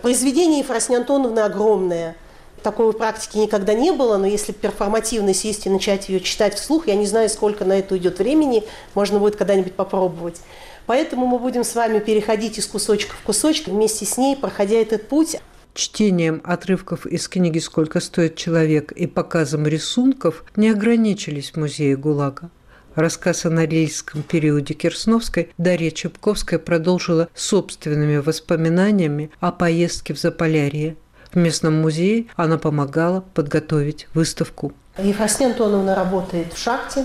Произведение 0.01 0.61
Ефросинии 0.61 1.01
Антоновны 1.01 1.41
огромное. 1.41 2.17
Такой 2.63 2.93
практики 2.95 3.37
никогда 3.37 3.75
не 3.75 3.93
было, 3.93 4.17
но 4.17 4.27
если 4.27 4.53
перформативно 4.53 5.35
сесть 5.35 5.67
и 5.67 5.71
начать 5.71 6.09
ее 6.09 6.21
читать 6.21 6.55
вслух, 6.55 6.87
я 6.87 6.95
не 6.95 7.07
знаю, 7.07 7.29
сколько 7.29 7.65
на 7.65 7.75
это 7.75 7.95
уйдет 7.95 8.19
времени, 8.19 8.65
можно 8.95 9.19
будет 9.19 9.37
когда-нибудь 9.37 9.75
попробовать. 9.75 10.41
Поэтому 10.87 11.27
мы 11.27 11.39
будем 11.39 11.63
с 11.63 11.75
вами 11.75 11.99
переходить 11.99 12.59
из 12.59 12.67
кусочка 12.67 13.15
в 13.15 13.21
кусочек, 13.21 13.69
вместе 13.69 14.07
с 14.07 14.17
ней, 14.17 14.35
проходя 14.35 14.77
этот 14.77 15.09
путь 15.09 15.37
чтением 15.77 16.41
отрывков 16.45 17.07
из 17.07 17.29
книги 17.29 17.59
«Сколько 17.59 18.01
стоит 18.01 18.35
человек» 18.37 18.93
и 18.93 19.07
показом 19.07 19.67
рисунков 19.67 20.45
не 20.57 20.71
ограничились 20.71 21.51
в 21.51 21.57
музее 21.57 21.97
ГУЛАГа. 21.97 22.51
Рассказ 22.95 23.45
о 23.45 23.51
норильском 23.51 24.23
периоде 24.23 24.73
Кирсновской 24.73 25.51
Дарья 25.59 25.91
Чепковская 25.91 26.59
продолжила 26.59 27.29
собственными 27.35 28.17
воспоминаниями 28.17 29.31
о 29.39 29.53
поездке 29.53 30.15
в 30.15 30.19
Заполярье. 30.19 30.97
В 31.31 31.37
местном 31.37 31.75
музее 31.75 32.27
она 32.37 32.57
помогала 32.57 33.21
подготовить 33.35 34.09
выставку. 34.15 34.73
Ефросинья 34.97 35.51
Антоновна 35.51 35.95
работает 35.95 36.55
в 36.55 36.59
шахте, 36.59 37.05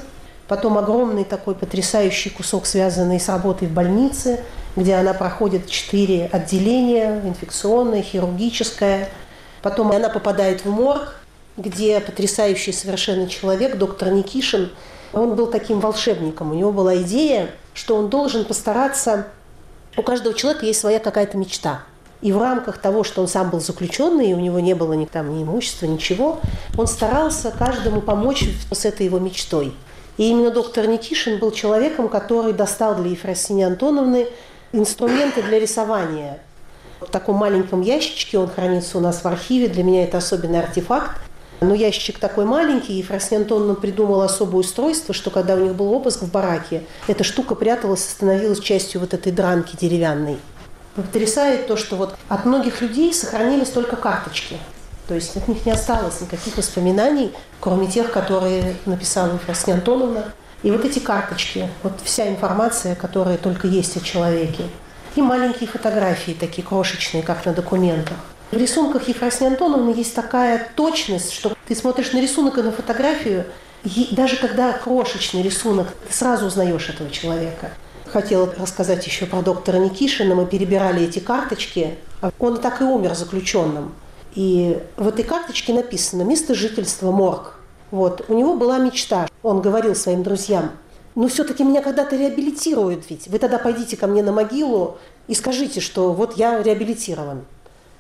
потом 0.52 0.78
огромный 0.78 1.24
такой 1.24 1.56
потрясающий 1.56 2.30
кусок, 2.30 2.66
связанный 2.66 3.20
с 3.20 3.28
работой 3.30 3.68
в 3.68 3.72
больнице– 3.72 4.40
где 4.76 4.96
она 4.96 5.14
проходит 5.14 5.70
четыре 5.70 6.28
отделения, 6.32 7.22
инфекционное, 7.26 8.02
хирургическое. 8.02 9.10
Потом 9.62 9.92
она 9.92 10.10
попадает 10.10 10.66
в 10.66 10.70
морг, 10.70 11.16
где 11.58 12.00
потрясающий 12.00 12.72
совершенно 12.72 13.28
человек, 13.28 13.78
доктор 13.78 14.12
Никишин, 14.12 14.72
он 15.14 15.36
был 15.36 15.48
таким 15.48 15.82
волшебником. 15.82 16.52
У 16.52 16.56
него 16.56 16.72
была 16.72 16.96
идея, 16.98 17.50
что 17.74 17.98
он 17.98 18.10
должен 18.10 18.46
постараться... 18.46 19.28
У 19.98 20.04
каждого 20.04 20.34
человека 20.34 20.66
есть 20.66 20.80
своя 20.80 21.00
какая-то 21.00 21.38
мечта. 21.38 21.84
И 22.22 22.32
в 22.32 22.40
рамках 22.40 22.78
того, 22.78 23.04
что 23.04 23.22
он 23.22 23.28
сам 23.28 23.50
был 23.50 23.60
заключенный, 23.60 24.30
и 24.30 24.34
у 24.34 24.40
него 24.40 24.62
не 24.62 24.74
было 24.74 24.94
ни, 24.94 25.04
там, 25.04 25.36
ни 25.36 25.44
имущества, 25.44 25.86
ничего, 25.86 26.40
он 26.78 26.88
старался 26.88 27.52
каждому 27.52 28.00
помочь 28.00 28.46
с 28.72 28.86
этой 28.86 29.06
его 29.06 29.20
мечтой. 29.20 29.74
И 30.22 30.30
именно 30.30 30.52
доктор 30.52 30.86
Никишин 30.86 31.40
был 31.40 31.50
человеком, 31.50 32.08
который 32.08 32.54
достал 32.54 32.94
для 32.94 33.10
Ефросинии 33.10 33.64
Антоновны 33.64 34.28
инструменты 34.72 35.42
для 35.42 35.60
рисования. 35.60 36.40
В 37.00 37.08
таком 37.08 37.38
маленьком 37.38 37.82
ящичке 37.82 38.38
он 38.38 38.48
хранится 38.48 39.00
у 39.00 39.02
нас 39.02 39.24
в 39.24 39.26
архиве. 39.26 39.68
Для 39.68 39.84
меня 39.84 40.04
это 40.04 40.20
особенный 40.20 40.60
артефакт. 40.60 41.20
Но 41.62 41.74
ящичек 41.74 42.20
такой 42.20 42.46
маленький, 42.46 43.00
и 43.00 43.02
Фросин 43.02 43.38
Антоновна 43.38 43.74
придумала 43.74 44.26
особое 44.26 44.58
устройство, 44.58 45.16
что 45.16 45.32
когда 45.32 45.56
у 45.56 45.60
них 45.60 45.74
был 45.74 45.92
обыск 45.92 46.22
в 46.22 46.30
бараке, 46.30 46.84
эта 47.08 47.24
штука 47.24 47.56
пряталась 47.56 48.06
и 48.06 48.10
становилась 48.12 48.60
частью 48.60 49.02
вот 49.02 49.16
этой 49.16 49.32
дранки 49.32 49.76
деревянной. 49.76 50.38
Потрясает 50.96 51.66
то, 51.66 51.76
что 51.78 51.96
вот 51.96 52.14
от 52.30 52.46
многих 52.46 52.80
людей 52.82 53.12
сохранились 53.12 53.70
только 53.70 53.96
карточки. 53.96 54.58
То 55.12 55.16
есть 55.16 55.36
от 55.36 55.46
них 55.50 55.66
не 55.66 55.74
осталось 55.74 56.22
никаких 56.22 56.56
воспоминаний, 56.56 57.34
кроме 57.60 57.88
тех, 57.88 58.14
которые 58.14 58.78
написала 58.86 59.38
Фросин 59.40 59.74
Антоновна. 59.74 60.32
И 60.64 60.72
вот 60.72 60.86
эти 60.86 61.00
карточки, 61.00 61.68
вот 61.84 62.00
вся 62.02 62.30
информация, 62.30 62.96
которая 62.96 63.38
только 63.38 63.68
есть 63.68 63.98
о 63.98 64.00
человеке. 64.00 64.64
И 65.18 65.22
маленькие 65.22 65.68
фотографии, 65.68 66.32
такие 66.32 66.66
крошечные, 66.66 67.24
как 67.24 67.46
на 67.46 67.52
документах. 67.52 68.16
В 68.52 68.56
рисунках 68.56 69.10
Ефросиньи 69.10 69.52
Антоновны 69.52 69.90
есть 69.90 70.16
такая 70.16 70.66
точность, 70.78 71.34
что 71.34 71.58
ты 71.68 71.76
смотришь 71.76 72.14
на 72.14 72.22
рисунок 72.22 72.58
и 72.58 72.62
на 72.62 72.72
фотографию, 72.72 73.48
и 73.84 74.08
даже 74.12 74.38
когда 74.38 74.72
крошечный 74.72 75.42
рисунок, 75.42 75.90
ты 76.08 76.14
сразу 76.14 76.46
узнаешь 76.46 76.88
этого 76.88 77.10
человека. 77.10 77.72
Хотела 78.06 78.50
рассказать 78.58 79.06
еще 79.06 79.26
про 79.26 79.42
доктора 79.42 79.76
Никишина. 79.76 80.36
Мы 80.36 80.46
перебирали 80.46 81.04
эти 81.04 81.20
карточки. 81.20 81.98
Он 82.40 82.62
так 82.62 82.80
и 82.80 82.86
умер 82.86 83.14
заключенным. 83.16 83.94
И 84.36 84.80
в 84.98 85.08
этой 85.08 85.24
карточке 85.24 85.74
написано 85.74 86.24
«Место 86.24 86.56
жительства 86.56 87.12
Морг». 87.12 87.56
Вот. 87.92 88.26
У 88.30 88.34
него 88.34 88.56
была 88.56 88.78
мечта. 88.78 89.28
Он 89.44 89.62
говорил 89.62 89.96
своим 89.96 90.24
друзьям, 90.24 90.72
ну 91.16 91.28
все-таки 91.28 91.64
меня 91.64 91.82
когда-то 91.82 92.16
реабилитируют 92.16 93.10
ведь. 93.10 93.28
Вы 93.28 93.38
тогда 93.38 93.58
пойдите 93.58 93.98
ко 93.98 94.08
мне 94.08 94.24
на 94.24 94.32
могилу 94.32 94.98
и 95.28 95.36
скажите, 95.36 95.82
что 95.82 96.14
вот 96.14 96.38
я 96.38 96.62
реабилитирован. 96.64 97.44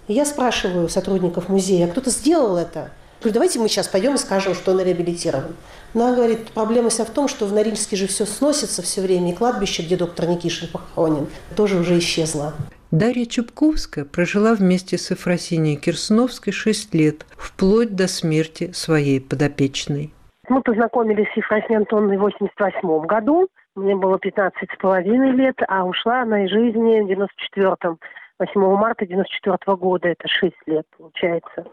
И 0.07 0.13
я 0.13 0.25
спрашиваю 0.25 0.87
сотрудников 0.87 1.49
музея, 1.49 1.85
а 1.85 1.89
кто-то 1.89 2.09
сделал 2.09 2.55
это? 2.55 2.91
Говорю, 3.19 3.33
давайте 3.33 3.59
мы 3.59 3.69
сейчас 3.69 3.87
пойдем 3.87 4.15
и 4.15 4.17
скажем, 4.17 4.55
что 4.55 4.71
он 4.71 4.81
реабилитирован. 4.81 5.55
Но 5.93 6.07
она 6.07 6.15
говорит, 6.15 6.51
проблема 6.51 6.89
вся 6.89 7.05
в 7.05 7.09
том, 7.11 7.27
что 7.27 7.45
в 7.45 7.53
Норильске 7.53 7.95
же 7.95 8.07
все 8.07 8.25
сносится 8.25 8.81
все 8.81 9.01
время, 9.01 9.31
и 9.31 9.35
кладбище, 9.35 9.83
где 9.83 9.95
доктор 9.95 10.27
Никишин 10.27 10.69
похоронен, 10.69 11.27
тоже 11.55 11.77
уже 11.77 11.99
исчезло. 11.99 12.53
Дарья 12.91 13.25
Чепковская 13.25 14.03
прожила 14.03 14.53
вместе 14.53 14.97
с 14.97 15.11
Ефросинией 15.11 15.77
Кирсновской 15.77 16.51
шесть 16.51 16.93
лет, 16.93 17.25
вплоть 17.37 17.95
до 17.95 18.07
смерти 18.07 18.71
своей 18.73 19.21
подопечной. 19.21 20.13
Мы 20.49 20.61
познакомились 20.61 21.31
с 21.33 21.37
Ефросиньей 21.37 21.77
Антоновной 21.77 22.17
в 22.17 22.21
88 22.21 23.05
году. 23.05 23.47
Мне 23.77 23.95
было 23.95 24.19
15 24.19 24.69
с 24.69 24.77
половиной 24.77 25.31
лет, 25.31 25.55
а 25.69 25.85
ушла 25.85 26.23
она 26.23 26.43
из 26.43 26.49
жизни 26.49 26.99
в 26.99 27.09
94-м. 27.09 27.97
8 28.39 28.61
марта 28.75 29.05
94 29.05 29.77
года, 29.77 30.09
это 30.09 30.27
6 30.27 30.53
лет 30.65 30.85
получается. 30.97 31.63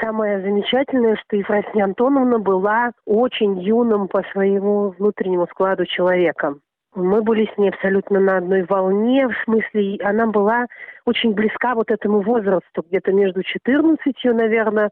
Самое 0.00 0.40
замечательное, 0.40 1.14
что 1.14 1.36
Ефросинья 1.36 1.84
Антоновна 1.84 2.40
была 2.40 2.90
очень 3.06 3.60
юным 3.60 4.08
по 4.08 4.24
своему 4.32 4.90
внутреннему 4.98 5.46
складу 5.46 5.86
человеком. 5.86 6.60
Мы 6.94 7.22
были 7.22 7.48
с 7.54 7.56
ней 7.56 7.70
абсолютно 7.70 8.18
на 8.18 8.38
одной 8.38 8.62
волне, 8.64 9.28
в 9.28 9.34
смысле, 9.44 9.98
она 10.02 10.26
была 10.26 10.66
очень 11.04 11.34
близка 11.34 11.74
вот 11.74 11.90
этому 11.90 12.20
возрасту, 12.20 12.82
где-то 12.88 13.12
между 13.12 13.44
14, 13.44 14.00
наверное, 14.24 14.90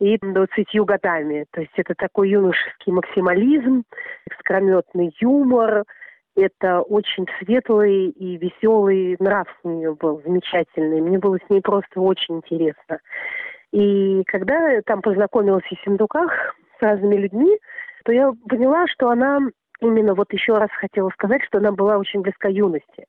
и 0.00 0.18
20 0.18 0.66
годами. 0.84 1.46
То 1.52 1.60
есть 1.60 1.72
это 1.76 1.94
такой 1.94 2.30
юношеский 2.30 2.92
максимализм, 2.92 3.84
искрометный 4.28 5.14
юмор, 5.20 5.84
это 6.36 6.82
очень 6.82 7.26
светлый 7.38 8.10
и 8.10 8.36
веселый 8.36 9.16
нрав 9.18 9.48
у 9.62 9.70
нее 9.70 9.94
был, 9.94 10.20
замечательный. 10.24 11.00
Мне 11.00 11.18
было 11.18 11.38
с 11.38 11.50
ней 11.50 11.60
просто 11.60 12.00
очень 12.00 12.36
интересно. 12.36 12.98
И 13.72 14.22
когда 14.26 14.68
я 14.70 14.82
там 14.82 15.00
познакомилась 15.00 15.64
в 15.64 15.84
Синдуках 15.84 16.54
с 16.78 16.82
разными 16.82 17.16
людьми, 17.16 17.56
то 18.04 18.12
я 18.12 18.32
поняла, 18.48 18.86
что 18.86 19.08
она 19.08 19.40
именно 19.80 20.14
вот 20.14 20.32
еще 20.32 20.54
раз 20.54 20.70
хотела 20.72 21.10
сказать, 21.10 21.42
что 21.44 21.58
она 21.58 21.72
была 21.72 21.98
очень 21.98 22.20
близка 22.20 22.48
юности. 22.48 23.06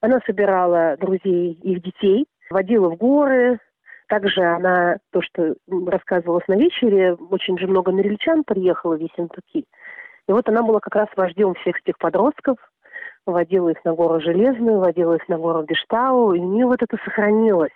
Она 0.00 0.20
собирала 0.26 0.96
друзей, 0.98 1.52
их 1.62 1.82
детей, 1.82 2.26
водила 2.50 2.88
в 2.88 2.96
горы. 2.96 3.58
Также 4.08 4.42
она, 4.42 4.98
то, 5.12 5.22
что 5.22 5.54
рассказывалось 5.86 6.46
на 6.48 6.54
вечере, 6.54 7.14
очень 7.14 7.58
же 7.58 7.68
много 7.68 7.92
норильчан 7.92 8.42
приехало 8.42 8.96
в 8.96 9.00
Ессентуки. 9.00 9.64
И 10.28 10.32
вот 10.32 10.48
она 10.48 10.62
была 10.62 10.80
как 10.80 10.96
раз 10.96 11.08
вождем 11.16 11.54
всех 11.54 11.80
этих 11.80 11.96
подростков, 11.98 12.56
водила 13.24 13.68
их 13.68 13.84
на 13.84 13.94
гору 13.94 14.20
Железную, 14.20 14.78
водила 14.78 15.14
их 15.14 15.28
на 15.28 15.38
гору 15.38 15.64
Гештау, 15.64 16.34
и 16.34 16.40
у 16.40 16.44
нее 16.44 16.66
вот 16.66 16.82
это 16.82 16.96
сохранилось. 17.04 17.70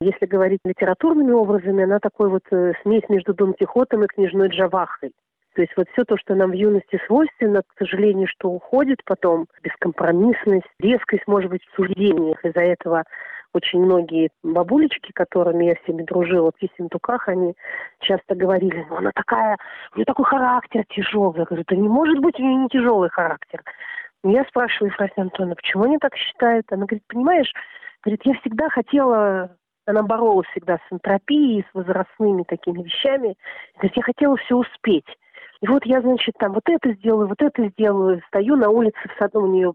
Если 0.00 0.26
говорить 0.26 0.60
литературными 0.64 1.32
образами, 1.32 1.84
она 1.84 2.00
такой 2.00 2.28
вот 2.28 2.42
э, 2.50 2.72
смесь 2.82 3.08
между 3.08 3.34
Дон 3.34 3.54
Кихотом 3.54 4.04
и 4.04 4.08
княжной 4.08 4.48
Джавахой. 4.48 5.12
То 5.54 5.62
есть 5.62 5.72
вот 5.76 5.86
все 5.92 6.04
то, 6.04 6.16
что 6.16 6.34
нам 6.34 6.50
в 6.50 6.54
юности 6.54 7.00
свойственно, 7.06 7.62
к 7.62 7.78
сожалению, 7.78 8.26
что 8.26 8.48
уходит 8.48 9.04
потом, 9.04 9.46
бескомпромиссность, 9.62 10.66
резкость, 10.78 11.26
может 11.26 11.50
быть, 11.50 11.62
в 11.64 11.76
суждениях. 11.76 12.42
Из-за 12.44 12.60
этого 12.60 13.04
очень 13.52 13.80
многие 13.80 14.30
бабулечки, 14.42 15.12
которыми 15.12 15.66
я 15.66 15.74
всеми 15.82 16.04
дружила 16.04 16.52
в 16.52 16.62
Ессентуках, 16.62 17.28
они 17.28 17.54
часто 18.00 18.34
говорили, 18.34 18.86
ну 18.88 18.96
она 18.96 19.10
такая, 19.14 19.58
у 19.92 19.96
нее 19.96 20.06
такой 20.06 20.24
характер 20.24 20.84
тяжелый. 20.88 21.38
Я 21.38 21.44
говорю, 21.44 21.64
да 21.68 21.76
не 21.76 21.88
может 21.88 22.18
быть 22.20 22.38
у 22.38 22.42
нее 22.42 22.54
не 22.54 22.68
тяжелый 22.68 23.10
характер. 23.10 23.62
Я 24.24 24.44
спрашиваю 24.44 24.90
Ефросинья 24.90 25.24
Антоновна, 25.24 25.56
почему 25.56 25.84
они 25.84 25.98
так 25.98 26.16
считают? 26.16 26.64
Она 26.70 26.86
говорит, 26.86 27.02
понимаешь, 27.08 27.52
говорит, 28.02 28.22
я 28.24 28.34
всегда 28.34 28.68
хотела 28.70 29.56
она 29.84 30.04
боролась 30.04 30.46
всегда 30.52 30.76
с 30.76 30.92
энтропией, 30.92 31.66
с 31.68 31.74
возрастными 31.74 32.44
такими 32.44 32.84
вещами. 32.84 33.34
Говорит, 33.74 33.96
я 33.96 34.02
хотела 34.04 34.36
все 34.36 34.56
успеть. 34.56 35.06
И 35.62 35.68
вот 35.68 35.86
я, 35.86 36.00
значит, 36.00 36.34
там 36.38 36.52
вот 36.54 36.64
это 36.66 36.92
сделаю, 36.92 37.28
вот 37.28 37.40
это 37.40 37.68
сделаю. 37.68 38.20
Стою 38.26 38.56
на 38.56 38.68
улице 38.68 38.98
в 39.08 39.18
саду, 39.18 39.42
у 39.42 39.46
нее 39.46 39.72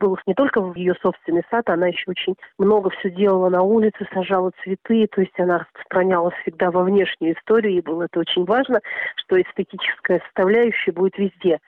был 0.00 0.18
не 0.26 0.34
только 0.34 0.60
в 0.60 0.74
ее 0.74 0.94
собственный 1.00 1.44
сад, 1.48 1.68
она 1.70 1.86
еще 1.86 2.04
очень 2.10 2.36
много 2.58 2.90
все 2.90 3.10
делала 3.10 3.48
на 3.48 3.62
улице, 3.62 4.06
сажала 4.12 4.52
цветы, 4.62 5.06
то 5.06 5.20
есть 5.20 5.38
она 5.38 5.58
распространялась 5.58 6.34
всегда 6.42 6.70
во 6.70 6.82
внешнюю 6.82 7.36
историю, 7.36 7.74
и 7.74 7.80
было 7.80 8.04
это 8.04 8.20
очень 8.20 8.44
важно, 8.44 8.80
что 9.16 9.40
эстетическая 9.40 10.20
составляющая 10.26 10.92
будет 10.92 11.16
везде. 11.18 11.60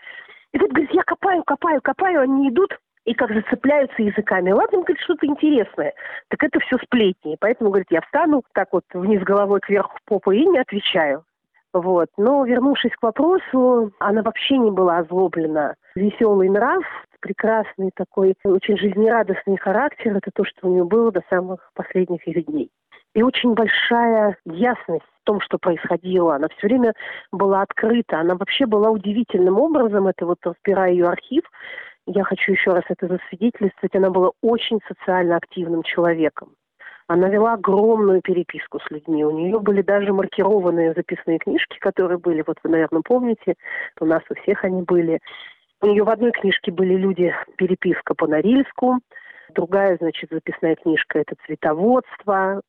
И 0.53 0.59
вот, 0.59 0.71
говорит, 0.71 0.91
я 0.93 1.03
копаю, 1.05 1.45
копаю, 1.45 1.81
копаю, 1.81 2.23
они 2.23 2.51
идут, 2.51 2.77
и 3.05 3.15
как 3.15 3.33
зацепляются 3.33 4.03
языками. 4.03 4.51
Ладно, 4.51 4.79
говорит, 4.79 5.01
что-то 5.01 5.27
интересное. 5.27 5.95
Так 6.29 6.43
это 6.43 6.59
все 6.61 6.77
сплетни. 6.79 7.37
Поэтому, 7.41 7.71
говорит, 7.71 7.89
я 7.91 8.01
встану 8.03 8.43
так 8.53 8.69
вот 8.73 8.85
вниз 8.93 9.23
головой 9.23 9.61
кверху 9.61 9.97
попы 10.05 10.37
и 10.37 10.47
не 10.47 10.59
отвечаю. 10.59 11.25
Вот. 11.73 12.09
Но 12.17 12.45
вернувшись 12.45 12.93
к 12.93 13.03
вопросу, 13.03 13.93
она 13.99 14.23
вообще 14.23 14.59
не 14.59 14.71
была 14.71 14.99
озлоблена. 14.99 15.75
Веселый 15.95 16.49
нрав, 16.49 16.85
прекрасный 17.21 17.91
такой, 17.95 18.35
очень 18.45 18.77
жизнерадостный 18.77 19.57
характер, 19.57 20.17
это 20.17 20.31
то, 20.35 20.45
что 20.45 20.67
у 20.67 20.73
нее 20.73 20.85
было 20.85 21.13
до 21.13 21.23
самых 21.31 21.71
последних 21.75 22.27
ее 22.27 22.43
дней. 22.43 22.71
И 23.15 23.23
очень 23.23 23.55
большая 23.55 24.37
ясность 24.45 25.05
в 25.05 25.25
том, 25.25 25.41
что 25.41 25.59
происходило. 25.59 26.37
Она 26.37 26.49
все 26.57 26.69
время 26.69 26.95
была 27.33 27.63
открыта. 27.63 28.21
Она 28.21 28.37
вообще 28.37 28.67
была 28.67 28.91
удивительным 28.91 29.59
образом, 29.59 30.07
это 30.07 30.27
вот 30.27 30.39
разбирая 30.45 30.93
ее 30.93 31.09
архив, 31.09 31.43
я 32.07 32.25
хочу 32.25 32.53
еще 32.53 32.73
раз 32.73 32.85
это 32.89 33.07
засвидетельствовать, 33.07 33.95
она 33.95 34.11
была 34.11 34.33
очень 34.43 34.81
социально 34.89 35.37
активным 35.37 35.83
человеком. 35.83 36.55
Она 37.11 37.29
вела 37.29 37.55
огромную 37.55 38.23
переписку 38.23 38.79
с 38.79 38.89
людьми. 38.89 39.25
У 39.25 39.33
нее 39.33 39.59
были 39.59 39.83
даже 39.83 40.13
маркированные 40.13 40.95
записные 40.95 41.41
книжки, 41.41 41.77
которые 41.81 42.19
были, 42.19 42.45
вот 42.47 42.59
вы, 42.63 42.71
наверное, 42.71 43.03
помните, 43.05 43.57
у 43.99 44.05
нас 44.05 44.23
у 44.31 44.35
всех 44.37 44.65
они 44.65 44.83
были. 44.83 45.19
У 45.83 45.87
нее 45.87 46.05
в 46.05 46.09
одной 46.09 46.31
книжке 46.31 46.71
были 46.71 46.95
люди 46.95 47.35
переписка 47.57 48.15
по 48.15 48.29
Норильску, 48.29 49.01
другая, 49.57 49.97
значит, 49.97 50.31
записная 50.31 50.77
книжка– 50.77 51.19
это 51.21 51.35
цветоводство, 51.47 52.63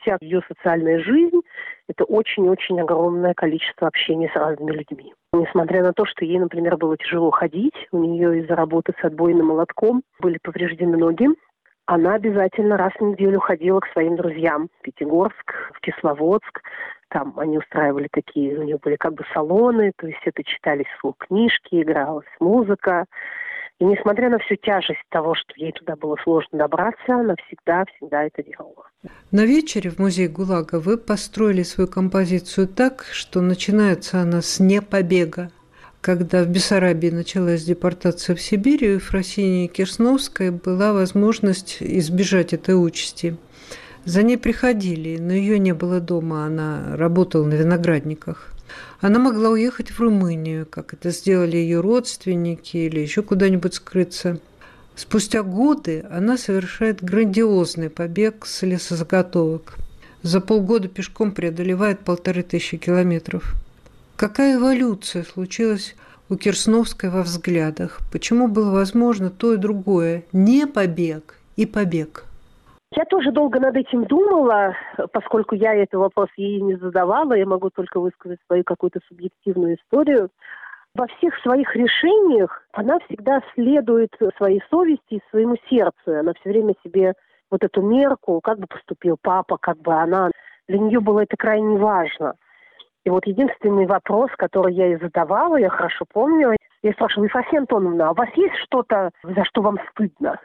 вся 0.00 0.18
ее 0.20 0.40
социальная 0.48 0.98
жизнь– 0.98 1.42
это 1.88 2.02
очень-очень 2.02 2.80
огромное 2.80 3.34
количество 3.34 3.86
общения 3.86 4.28
с 4.28 4.34
разными 4.34 4.72
людьми. 4.72 5.14
Несмотря 5.32 5.84
на 5.84 5.92
то, 5.92 6.04
что 6.04 6.24
ей, 6.24 6.40
например, 6.40 6.76
было 6.78 6.96
тяжело 6.96 7.30
ходить, 7.30 7.86
у 7.92 7.98
нее 7.98 8.40
из-за 8.40 8.56
работы 8.56 8.92
с 9.00 9.04
отбойным 9.04 9.46
молотком 9.46 10.02
были 10.18 10.38
повреждены 10.42 10.96
ноги, 10.96 11.28
она 11.86 12.14
обязательно 12.14 12.76
раз 12.76 12.92
в 12.98 13.02
неделю 13.02 13.40
ходила 13.40 13.80
к 13.80 13.88
своим 13.92 14.16
друзьям 14.16 14.68
в 14.78 14.82
Пятигорск, 14.82 15.52
в 15.74 15.80
Кисловодск. 15.80 16.62
Там 17.08 17.38
они 17.38 17.58
устраивали 17.58 18.08
такие, 18.10 18.58
у 18.58 18.62
них 18.62 18.80
были 18.80 18.96
как 18.96 19.14
бы 19.14 19.24
салоны, 19.32 19.92
то 19.96 20.06
есть 20.06 20.20
это 20.24 20.42
читались 20.42 20.86
вслух 20.96 21.16
книжки, 21.18 21.82
игралась 21.82 22.26
музыка. 22.40 23.04
И 23.80 23.84
несмотря 23.84 24.30
на 24.30 24.38
всю 24.38 24.56
тяжесть 24.56 25.02
того, 25.10 25.34
что 25.34 25.52
ей 25.56 25.72
туда 25.72 25.96
было 25.96 26.16
сложно 26.22 26.58
добраться, 26.58 27.14
она 27.14 27.34
всегда-всегда 27.46 28.24
это 28.24 28.42
делала. 28.42 28.86
На 29.30 29.44
вечере 29.44 29.90
в 29.90 29.98
музее 29.98 30.28
ГУЛАГа 30.28 30.80
вы 30.80 30.96
построили 30.96 31.62
свою 31.62 31.90
композицию 31.90 32.68
так, 32.68 33.04
что 33.10 33.40
начинается 33.40 34.20
она 34.20 34.40
с 34.42 34.60
непобега 34.60 35.50
когда 36.04 36.44
в 36.44 36.48
Бессарабии 36.48 37.08
началась 37.08 37.64
депортация 37.64 38.36
в 38.36 38.42
Сибирь, 38.42 38.86
у 38.86 38.94
Ефросинии 38.96 39.68
Кирсновской 39.68 40.50
была 40.50 40.92
возможность 40.92 41.78
избежать 41.80 42.52
этой 42.52 42.72
участи. 42.72 43.38
За 44.04 44.22
ней 44.22 44.36
приходили, 44.36 45.16
но 45.16 45.32
ее 45.32 45.58
не 45.58 45.72
было 45.72 46.00
дома, 46.00 46.44
она 46.44 46.94
работала 46.98 47.46
на 47.46 47.54
виноградниках. 47.54 48.52
Она 49.00 49.18
могла 49.18 49.48
уехать 49.48 49.90
в 49.92 49.98
Румынию, 49.98 50.66
как 50.66 50.92
это 50.92 51.08
сделали 51.08 51.56
ее 51.56 51.80
родственники, 51.80 52.76
или 52.76 53.00
еще 53.00 53.22
куда-нибудь 53.22 53.72
скрыться. 53.72 54.38
Спустя 54.96 55.42
годы 55.42 56.04
она 56.10 56.36
совершает 56.36 57.02
грандиозный 57.02 57.88
побег 57.88 58.44
с 58.44 58.60
лесозаготовок. 58.60 59.76
За 60.20 60.42
полгода 60.42 60.86
пешком 60.86 61.32
преодолевает 61.32 62.00
полторы 62.00 62.42
тысячи 62.42 62.76
километров. 62.76 63.54
Какая 64.16 64.58
эволюция 64.58 65.24
случилась 65.24 65.96
у 66.30 66.36
Кирсновской 66.36 67.10
во 67.10 67.22
взглядах? 67.22 67.98
Почему 68.12 68.46
было 68.46 68.70
возможно 68.70 69.28
то 69.28 69.54
и 69.54 69.56
другое? 69.56 70.22
Не 70.32 70.68
побег 70.68 71.34
и 71.56 71.66
побег. 71.66 72.24
Я 72.92 73.04
тоже 73.06 73.32
долго 73.32 73.58
над 73.58 73.74
этим 73.76 74.04
думала, 74.04 74.76
поскольку 75.12 75.56
я 75.56 75.74
этот 75.74 75.94
вопрос 75.94 76.28
ей 76.36 76.60
не 76.60 76.76
задавала, 76.76 77.32
я 77.32 77.44
могу 77.44 77.70
только 77.70 77.98
высказать 77.98 78.38
свою 78.46 78.62
какую-то 78.62 79.00
субъективную 79.08 79.78
историю. 79.78 80.30
Во 80.94 81.08
всех 81.08 81.36
своих 81.38 81.74
решениях 81.74 82.62
она 82.72 83.00
всегда 83.00 83.40
следует 83.54 84.10
своей 84.36 84.62
совести 84.70 85.14
и 85.14 85.22
своему 85.30 85.56
сердцу. 85.68 86.20
Она 86.20 86.34
все 86.34 86.50
время 86.50 86.76
себе 86.84 87.14
вот 87.50 87.64
эту 87.64 87.82
мерку, 87.82 88.40
как 88.40 88.60
бы 88.60 88.68
поступил 88.68 89.16
папа, 89.20 89.58
как 89.60 89.78
бы 89.78 89.92
она. 89.92 90.30
Для 90.68 90.78
нее 90.78 91.00
было 91.00 91.24
это 91.24 91.36
крайне 91.36 91.76
важно. 91.76 92.34
И 93.04 93.10
вот 93.10 93.26
единственный 93.26 93.86
вопрос, 93.86 94.30
который 94.36 94.72
я 94.74 94.86
ей 94.86 94.96
задавала, 94.96 95.56
я 95.56 95.68
хорошо 95.68 96.06
помню, 96.10 96.56
я 96.82 96.92
спрашивала, 96.92 97.26
Ефросия 97.26 97.58
Антоновна, 97.58 98.08
а 98.08 98.12
у 98.12 98.14
вас 98.14 98.28
есть 98.34 98.56
что-то, 98.64 99.10
за 99.22 99.44
что 99.44 99.62
вам 99.62 99.78
стыдно? 99.90 100.40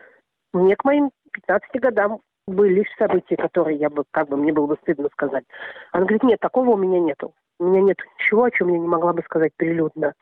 Мне 0.54 0.76
к 0.76 0.84
моим 0.84 1.12
15 1.32 1.82
годам 1.82 2.20
были 2.48 2.86
события, 2.98 3.38
которые 3.38 3.78
я 3.78 3.90
бы, 3.90 4.04
как 4.12 4.28
бы, 4.28 4.36
мне 4.36 4.52
было 4.52 4.68
бы 4.68 4.78
стыдно 4.82 5.08
сказать. 5.12 5.46
Она 5.92 6.04
говорит, 6.04 6.24
нет, 6.24 6.40
такого 6.40 6.72
у 6.72 6.78
меня 6.78 7.00
нету. 7.00 7.34
У 7.60 7.66
меня 7.66 7.82
нет 7.82 7.98
ничего, 8.18 8.46
о 8.46 8.52
чем 8.52 8.70
я 8.70 8.80
не 8.80 8.88
могла 8.88 9.14
бы 9.14 9.22
сказать 9.24 9.52
прилюдно. 9.56 10.14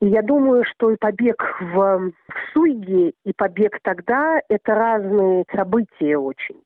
И 0.00 0.06
я 0.06 0.22
думаю, 0.22 0.64
что 0.64 0.90
и 0.90 0.96
побег 0.96 1.42
в, 1.60 1.74
в 1.74 2.52
Суйге, 2.52 3.14
и 3.24 3.32
побег 3.34 3.78
тогда– 3.82 4.40
это 4.48 4.74
разные 4.74 5.44
события 5.54 6.16
очень 6.18 6.62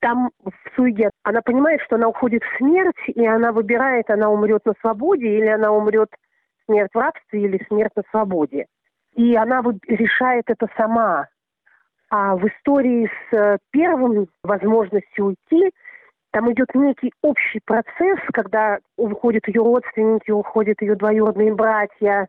там 0.00 0.30
в 0.44 0.52
Суиге 0.76 1.10
она 1.22 1.42
понимает, 1.42 1.80
что 1.82 1.96
она 1.96 2.08
уходит 2.08 2.42
в 2.42 2.56
смерть, 2.56 2.96
и 3.06 3.26
она 3.26 3.52
выбирает, 3.52 4.10
она 4.10 4.30
умрет 4.30 4.64
на 4.64 4.74
свободе, 4.80 5.26
или 5.26 5.46
она 5.46 5.72
умрет 5.72 6.10
смерть 6.66 6.90
в 6.94 6.98
рабстве, 6.98 7.42
или 7.42 7.64
смерть 7.68 7.92
на 7.96 8.02
свободе. 8.10 8.66
И 9.14 9.34
она 9.34 9.62
решает 9.86 10.44
это 10.48 10.68
сама. 10.76 11.28
А 12.10 12.36
в 12.36 12.46
истории 12.46 13.10
с 13.30 13.36
э, 13.36 13.58
первым 13.70 14.28
возможностью 14.42 15.26
уйти, 15.26 15.70
там 16.30 16.50
идет 16.52 16.74
некий 16.74 17.12
общий 17.22 17.60
процесс, 17.64 18.18
когда 18.32 18.78
уходят 18.96 19.46
ее 19.48 19.62
родственники, 19.62 20.30
уходят 20.30 20.80
ее 20.80 20.94
двоюродные 20.94 21.54
братья, 21.54 22.28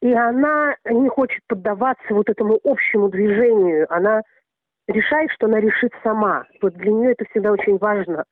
и 0.00 0.12
она 0.12 0.76
не 0.84 1.08
хочет 1.08 1.42
поддаваться 1.48 2.14
вот 2.14 2.28
этому 2.28 2.58
общему 2.64 3.08
движению. 3.08 3.86
Она 3.88 4.22
решает, 4.88 5.30
что 5.32 5.46
она 5.46 5.60
решит 5.60 5.92
сама. 6.02 6.44
Вот 6.60 6.74
для 6.74 6.92
нее 6.92 7.12
это 7.12 7.24
всегда 7.30 7.52
очень 7.52 7.78
важно. 7.78 8.24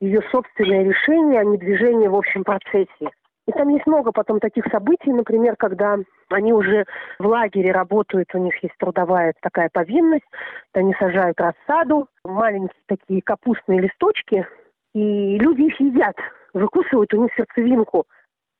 Ее 0.00 0.20
собственное 0.30 0.84
решение, 0.84 1.40
а 1.40 1.44
не 1.44 1.58
движение 1.58 2.08
в 2.08 2.16
общем 2.16 2.44
процессе. 2.44 3.10
И 3.48 3.52
там 3.52 3.68
есть 3.70 3.86
много 3.86 4.12
потом 4.12 4.40
таких 4.40 4.66
событий, 4.70 5.10
например, 5.10 5.56
когда 5.56 5.96
они 6.28 6.52
уже 6.52 6.84
в 7.18 7.26
лагере 7.26 7.72
работают, 7.72 8.28
у 8.34 8.38
них 8.38 8.62
есть 8.62 8.74
трудовая 8.78 9.32
такая 9.40 9.70
повинность, 9.72 10.26
они 10.74 10.94
сажают 10.98 11.40
рассаду, 11.40 12.08
маленькие 12.24 12.82
такие 12.86 13.22
капустные 13.22 13.80
листочки, 13.80 14.46
и 14.94 15.38
люди 15.38 15.62
их 15.62 15.80
едят, 15.80 16.16
выкусывают 16.52 17.14
у 17.14 17.22
них 17.22 17.32
сердцевинку, 17.34 18.04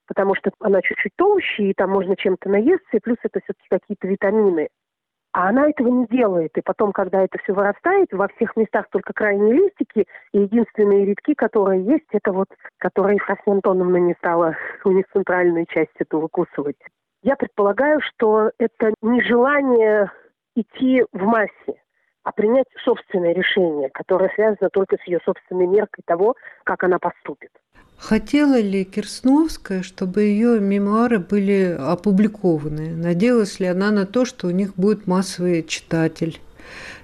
потому 0.07 0.35
что 0.35 0.51
она 0.61 0.81
чуть-чуть 0.81 1.13
толще, 1.17 1.65
и 1.65 1.75
там 1.75 1.91
можно 1.91 2.17
чем-то 2.17 2.49
наесться, 2.49 2.97
и 2.97 3.01
плюс 3.01 3.19
это 3.23 3.41
все-таки 3.41 3.69
какие-то 3.69 4.09
витамины. 4.09 4.69
А 5.39 5.51
она 5.51 5.69
этого 5.69 5.87
не 5.87 6.05
делает. 6.09 6.59
И 6.59 6.63
потом, 6.63 6.91
когда 6.91 7.23
это 7.23 7.39
все 7.39 7.53
вырастает, 7.53 8.09
во 8.11 8.27
всех 8.27 8.57
местах 8.57 8.87
только 8.91 9.13
крайние 9.13 9.55
листики, 9.55 10.05
и 10.33 10.39
единственные 10.41 11.05
редки, 11.05 11.35
которые 11.35 11.85
есть, 11.85 12.09
это 12.11 12.33
вот, 12.33 12.49
которые 12.79 13.15
Ефросинья 13.15 13.55
Антоновна 13.55 13.99
не 13.99 14.15
стала 14.15 14.57
у 14.85 14.91
них 14.91 15.05
центральную 15.13 15.67
часть 15.67 15.93
эту 16.01 16.19
выкусывать. 16.19 16.75
Я 17.23 17.37
предполагаю, 17.37 18.01
что 18.01 18.51
это 18.59 18.93
нежелание 19.01 20.11
идти 20.57 21.05
в 21.13 21.23
массе, 21.23 21.81
а 22.29 22.33
принять 22.33 22.67
собственное 22.85 23.33
решение, 23.33 23.89
которое 23.89 24.31
связано 24.35 24.69
только 24.69 24.99
с 25.03 25.07
ее 25.07 25.19
собственной 25.25 25.67
меркой 25.67 26.03
того, 26.07 26.37
как 26.65 26.85
она 26.85 26.99
поступит. 26.99 27.51
Хотела 27.97 28.61
ли 28.61 28.85
Кирсновская, 28.85 29.83
чтобы 29.83 30.25
ее 30.25 30.61
мемуары 30.61 31.21
были 31.21 31.75
опубликованы? 31.81 32.95
Надеялась 32.95 33.61
ли 33.61 33.67
она 33.67 33.91
на 33.91 34.05
то, 34.05 34.27
что 34.27 34.49
у 34.49 34.51
них 34.51 34.75
будет 34.77 35.07
массовый 35.07 35.63
читатель? 35.63 36.39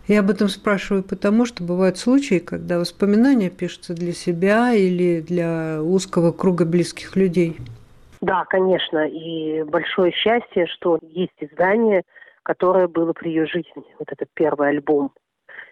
Я 0.09 0.21
об 0.21 0.29
этом 0.29 0.49
спрашиваю 0.49 1.03
потому, 1.03 1.47
что 1.47 1.65
бывают 1.65 1.97
случаи, 1.97 2.39
когда 2.39 2.79
воспоминания 2.79 3.49
пишутся 3.49 3.95
для 3.95 4.13
себя 4.13 4.75
или 4.75 5.23
для 5.23 5.83
узкого 5.83 6.33
круга 6.33 6.67
близких 6.67 7.17
людей. 7.17 7.57
Да, 8.21 8.45
конечно, 8.45 9.09
и 9.09 9.63
большое 9.63 10.13
счастье, 10.13 10.67
что 10.67 10.99
есть 11.01 11.33
издание, 11.41 12.03
которое 12.45 12.87
было 12.87 13.13
при 13.13 13.31
ее 13.31 13.47
жизни, 13.47 13.85
вот 13.99 14.13
этот 14.13 14.29
первый 14.35 14.69
альбом. 14.69 15.13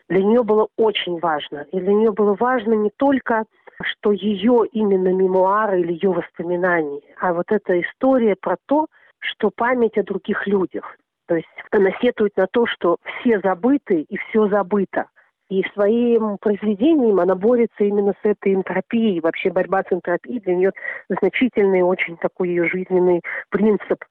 Для 0.08 0.22
нее 0.22 0.42
было 0.42 0.68
очень 0.76 1.18
важно. 1.20 1.66
И 1.72 1.80
для 1.80 1.92
нее 1.92 2.12
было 2.12 2.34
важно 2.34 2.72
не 2.74 2.90
только 2.96 3.44
что 3.82 4.12
ее 4.12 4.64
именно 4.72 5.08
мемуары 5.08 5.80
или 5.80 5.92
ее 5.92 6.10
воспоминания, 6.10 7.00
а 7.20 7.32
вот 7.32 7.46
эта 7.50 7.80
история 7.80 8.36
про 8.36 8.56
то, 8.66 8.86
что 9.18 9.50
память 9.50 9.96
о 9.98 10.02
других 10.02 10.46
людях. 10.46 10.96
То 11.26 11.36
есть 11.36 11.48
она 11.70 11.90
сетует 12.00 12.36
на 12.36 12.46
то, 12.46 12.66
что 12.66 12.98
все 13.20 13.40
забыты 13.40 14.02
и 14.02 14.16
все 14.16 14.48
забыто. 14.48 15.06
И 15.48 15.62
своим 15.74 16.38
произведением 16.38 17.20
она 17.20 17.34
борется 17.34 17.84
именно 17.84 18.14
с 18.22 18.24
этой 18.24 18.54
энтропией. 18.54 19.20
Вообще 19.20 19.50
борьба 19.50 19.82
с 19.82 19.92
энтропией 19.92 20.40
для 20.40 20.54
нее 20.54 20.72
значительный 21.08 21.82
очень 21.82 22.16
такой 22.16 22.48
ее 22.48 22.66
жизненный 22.68 23.20
принцип. 23.50 24.04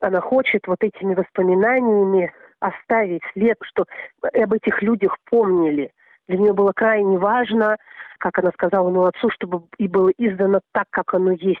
Она 0.00 0.20
хочет 0.20 0.66
вот 0.66 0.78
этими 0.82 1.14
воспоминаниями 1.14 2.32
оставить 2.60 3.22
след, 3.32 3.56
что 3.62 3.84
об 4.22 4.52
этих 4.52 4.82
людях 4.82 5.16
помнили. 5.30 5.92
Для 6.28 6.38
нее 6.38 6.52
было 6.52 6.72
крайне 6.72 7.18
важно 7.18 7.78
как 8.18 8.38
она 8.38 8.50
сказала 8.52 8.90
моему 8.90 9.04
отцу, 9.04 9.30
чтобы 9.30 9.62
и 9.78 9.88
было 9.88 10.10
издано 10.18 10.60
так, 10.72 10.86
как 10.90 11.14
оно 11.14 11.32
есть. 11.32 11.60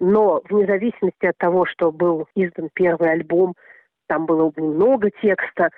Но 0.00 0.42
вне 0.48 0.66
зависимости 0.66 1.26
от 1.26 1.36
того, 1.38 1.66
что 1.66 1.92
был 1.92 2.26
издан 2.34 2.70
первый 2.74 3.12
альбом, 3.12 3.54
там 4.08 4.26
было 4.26 4.52
немного 4.56 5.10
текста, 5.22 5.70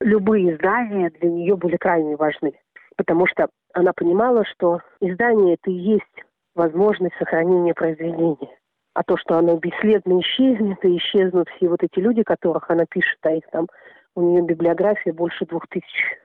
любые 0.00 0.54
издания 0.54 1.10
для 1.10 1.30
нее 1.30 1.56
были 1.56 1.76
крайне 1.76 2.16
важны. 2.16 2.52
Потому 2.96 3.26
что 3.26 3.48
она 3.72 3.92
понимала, 3.92 4.44
что 4.44 4.80
издание 5.00 5.54
это 5.54 5.70
и 5.70 5.74
есть 5.74 6.24
возможность 6.54 7.16
сохранения 7.16 7.72
произведения. 7.72 8.50
А 8.94 9.02
то, 9.02 9.16
что 9.16 9.38
оно 9.38 9.56
бесследно 9.56 10.20
исчезнет, 10.20 10.84
и 10.84 10.96
исчезнут 10.96 11.48
все 11.50 11.68
вот 11.68 11.82
эти 11.82 11.98
люди, 11.98 12.22
которых 12.22 12.70
она 12.70 12.84
пишет, 12.86 13.18
а 13.22 13.30
их 13.30 13.44
там 13.50 13.68
у 14.14 14.20
нее 14.20 14.42
библиография 14.42 15.12
больше 15.12 15.46
двух 15.46 15.66
тысяч. 15.68 16.18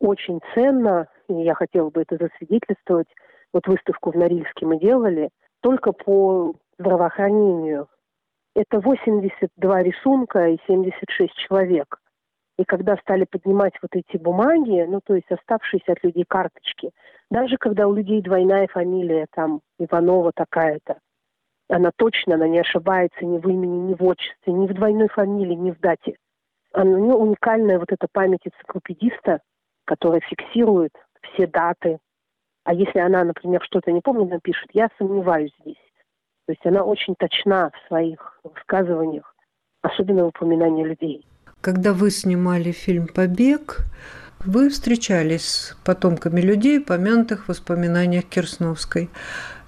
Очень 0.00 0.40
ценно 0.54 1.06
и 1.30 1.42
я 1.42 1.54
хотела 1.54 1.90
бы 1.90 2.02
это 2.02 2.16
засвидетельствовать. 2.16 3.08
Вот 3.52 3.66
выставку 3.66 4.10
в 4.10 4.16
Норильске 4.16 4.66
мы 4.66 4.78
делали 4.78 5.30
только 5.60 5.92
по 5.92 6.54
здравоохранению. 6.78 7.88
Это 8.54 8.80
82 8.80 9.82
рисунка 9.82 10.48
и 10.48 10.58
76 10.66 11.32
человек. 11.34 11.98
И 12.58 12.64
когда 12.64 12.96
стали 12.96 13.24
поднимать 13.24 13.74
вот 13.80 13.90
эти 13.94 14.18
бумаги, 14.18 14.84
ну, 14.86 15.00
то 15.02 15.14
есть 15.14 15.30
оставшиеся 15.30 15.92
от 15.92 16.04
людей 16.04 16.24
карточки, 16.28 16.90
даже 17.30 17.56
когда 17.56 17.88
у 17.88 17.94
людей 17.94 18.20
двойная 18.20 18.66
фамилия, 18.68 19.26
там, 19.32 19.60
Иванова 19.78 20.32
такая-то, 20.34 20.98
она 21.70 21.90
точно, 21.96 22.34
она 22.34 22.48
не 22.48 22.58
ошибается 22.58 23.24
ни 23.24 23.38
в 23.38 23.48
имени, 23.48 23.90
ни 23.90 23.94
в 23.94 24.02
отчестве, 24.02 24.52
ни 24.52 24.66
в 24.66 24.74
двойной 24.74 25.08
фамилии, 25.08 25.54
ни 25.54 25.70
в 25.70 25.80
дате. 25.80 26.16
Она, 26.72 26.90
у 26.90 26.98
нее 26.98 27.14
уникальная 27.14 27.78
вот 27.78 27.90
эта 27.90 28.06
память 28.12 28.40
энциклопедиста, 28.44 29.40
которая 29.86 30.20
фиксирует 30.20 30.92
все 31.22 31.46
даты. 31.46 31.98
А 32.64 32.74
если 32.74 32.98
она, 32.98 33.24
например, 33.24 33.62
что-то 33.62 33.90
не 33.90 34.00
помнит, 34.00 34.30
напишет, 34.30 34.68
я 34.72 34.88
сомневаюсь 34.98 35.52
здесь. 35.60 35.76
То 36.46 36.52
есть 36.52 36.66
она 36.66 36.82
очень 36.84 37.14
точна 37.16 37.70
в 37.70 37.88
своих 37.88 38.40
высказываниях, 38.42 39.34
особенно 39.82 40.24
в 40.24 40.28
упоминании 40.28 40.84
людей. 40.84 41.24
Когда 41.60 41.92
вы 41.92 42.10
снимали 42.10 42.72
фильм 42.72 43.06
«Побег», 43.06 43.86
вы 44.44 44.70
встречались 44.70 45.44
с 45.44 45.76
потомками 45.84 46.40
людей, 46.40 46.80
помянутых 46.80 47.44
в 47.44 47.48
воспоминаниях 47.50 48.24
Кирсновской. 48.24 49.10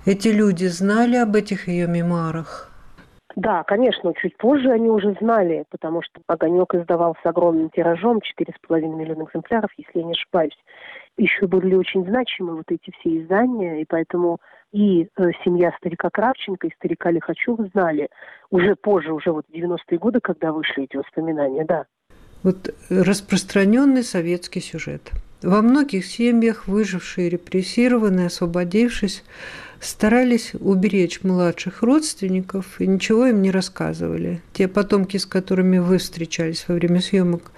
Эти 0.05 0.29
люди 0.29 0.67
знали 0.67 1.17
об 1.17 1.37
этих 1.37 1.69
ее 1.69 1.87
мемуарах? 1.87 2.73
Да, 3.37 3.63
конечно, 3.63 4.13
чуть 4.21 4.37
позже 4.37 4.71
они 4.71 4.91
уже 4.91 5.17
знали, 5.21 5.65
потому 5.71 6.03
что 6.03 6.21
«Огонек» 6.27 6.75
издавался 6.75 7.31
огромным 7.31 7.71
тиражом, 7.71 8.19
4,5 8.19 8.81
миллиона 8.81 9.25
экземпляров, 9.25 9.71
если 9.79 10.01
я 10.01 10.05
не 10.05 10.13
ошибаюсь. 10.13 10.57
Еще 11.17 11.47
были 11.47 11.75
очень 11.75 12.05
значимы 12.05 12.57
вот 12.57 12.67
эти 12.69 12.93
все 12.99 13.23
издания, 13.23 13.81
и 13.81 13.87
поэтому 13.89 14.39
и 14.73 15.05
э, 15.05 15.31
семья 15.45 15.73
старика 15.79 16.11
Кравченко, 16.11 16.67
и 16.67 16.75
старика 16.75 17.11
Лихачева 17.11 17.69
знали 17.73 18.09
уже 18.51 18.75
позже, 18.75 19.13
уже 19.13 19.31
вот 19.31 19.47
в 19.49 19.55
90-е 19.55 19.99
годы, 19.99 20.21
когда 20.21 20.53
вышли 20.53 20.85
эти 20.85 20.97
воспоминания, 20.97 21.65
да. 21.65 21.87
Вот 22.43 22.75
распространенный 22.91 24.03
советский 24.03 24.61
сюжет. 24.61 25.13
Во 25.43 25.61
многих 25.61 26.05
семьях 26.07 26.67
выжившие, 26.69 27.29
репрессированные, 27.29 28.27
освободившись, 28.27 29.25
старались 29.83 30.55
уберечь 30.55 31.23
младших 31.23 31.83
родственников 31.83 32.81
и 32.81 32.87
ничего 32.87 33.27
им 33.27 33.43
не 33.43 33.51
рассказывали. 33.51 34.41
Те 34.53 34.69
потомки, 34.69 35.17
с 35.17 35.27
которыми 35.27 35.79
вы 35.79 35.99
встречались 35.99 36.67
во 36.69 36.75
время 36.75 37.01
съемок, 37.01 37.53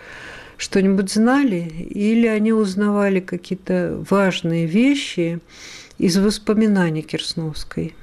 что-нибудь 0.56 1.10
знали 1.10 1.68
или 1.90 2.26
они 2.26 2.52
узнавали 2.52 3.20
какие-то 3.20 4.02
важные 4.08 4.66
вещи 4.66 5.40
из 5.98 6.16
воспоминаний 6.16 7.02
Кирсновской? 7.02 7.94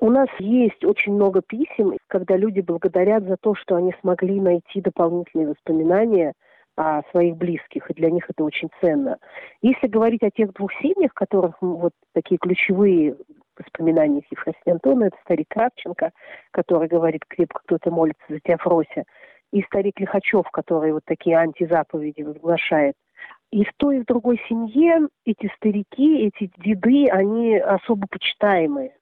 У 0.00 0.10
нас 0.10 0.28
есть 0.38 0.84
очень 0.84 1.12
много 1.12 1.42
писем, 1.42 1.94
когда 2.06 2.36
люди 2.36 2.60
благодарят 2.60 3.24
за 3.24 3.36
то, 3.36 3.54
что 3.56 3.74
они 3.74 3.92
смогли 4.00 4.40
найти 4.40 4.80
дополнительные 4.80 5.48
воспоминания 5.48 6.32
о 6.76 7.02
своих 7.10 7.36
близких, 7.36 7.90
и 7.90 7.94
для 7.94 8.10
них 8.10 8.24
это 8.30 8.44
очень 8.44 8.70
ценно. 8.80 9.18
Если 9.60 9.86
говорить 9.86 10.22
о 10.22 10.30
тех 10.30 10.52
двух 10.54 10.70
семьях, 10.80 11.12
которых 11.12 11.56
вот 11.60 11.92
такие 12.14 12.38
ключевые 12.38 13.16
воспоминания 13.60 14.22
Ефросиньи 14.30 14.72
Антона, 14.72 15.04
это 15.04 15.16
старик 15.22 15.48
Кравченко, 15.48 16.12
который 16.50 16.88
говорит 16.88 17.24
«крепко 17.26 17.60
кто-то 17.64 17.90
молится 17.90 18.24
за 18.28 18.40
тебя, 18.40 18.56
Фрося», 18.58 19.04
и 19.52 19.62
старик 19.62 19.98
Лихачев, 20.00 20.48
который 20.50 20.92
вот 20.92 21.04
такие 21.04 21.36
антизаповеди 21.36 22.22
возглашает. 22.22 22.94
И 23.50 23.64
в 23.64 23.72
той 23.76 23.98
и 23.98 24.00
в 24.00 24.04
другой 24.06 24.40
семье 24.48 25.08
эти 25.24 25.52
старики, 25.56 26.26
эти 26.26 26.50
деды, 26.58 27.08
они 27.08 27.56
особо 27.58 28.06
почитаемые. 28.08 28.94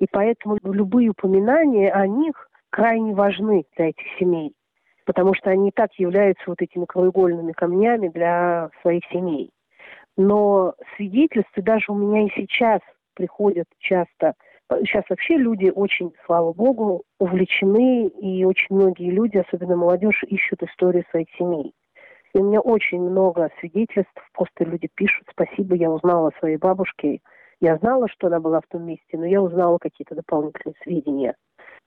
И 0.00 0.06
поэтому 0.10 0.58
любые 0.62 1.10
упоминания 1.10 1.92
о 1.92 2.06
них 2.06 2.48
крайне 2.70 3.14
важны 3.14 3.64
для 3.76 3.90
этих 3.90 4.06
семей, 4.18 4.54
потому 5.04 5.34
что 5.34 5.50
они 5.50 5.68
и 5.68 5.72
так 5.72 5.92
являются 5.94 6.44
вот 6.46 6.60
этими 6.60 6.86
краеугольными 6.86 7.52
камнями 7.52 8.08
для 8.08 8.70
своих 8.82 9.04
семей. 9.12 9.50
Но 10.16 10.74
свидетельства 10.96 11.62
даже 11.62 11.92
у 11.92 11.94
меня 11.94 12.26
и 12.26 12.30
сейчас 12.34 12.80
приходят 13.14 13.66
часто. 13.78 14.34
Сейчас 14.70 15.04
вообще 15.08 15.36
люди 15.36 15.70
очень, 15.74 16.12
слава 16.26 16.52
богу, 16.52 17.04
увлечены, 17.18 18.08
и 18.08 18.44
очень 18.44 18.74
многие 18.74 19.10
люди, 19.10 19.38
особенно 19.38 19.76
молодежь, 19.76 20.22
ищут 20.26 20.62
историю 20.62 21.04
своих 21.10 21.28
семей. 21.38 21.74
И 22.34 22.38
у 22.38 22.44
меня 22.44 22.60
очень 22.60 23.00
много 23.00 23.50
свидетельств, 23.60 24.12
просто 24.32 24.64
люди 24.64 24.88
пишут, 24.94 25.26
спасибо, 25.30 25.76
я 25.76 25.90
узнала 25.90 26.28
о 26.28 26.38
своей 26.38 26.56
бабушке, 26.56 27.20
я 27.60 27.76
знала, 27.76 28.08
что 28.08 28.26
она 28.26 28.40
была 28.40 28.60
в 28.60 28.66
том 28.68 28.84
месте, 28.84 29.16
но 29.16 29.24
я 29.24 29.40
узнала 29.40 29.78
какие-то 29.78 30.14
дополнительные 30.16 30.74
сведения. 30.82 31.36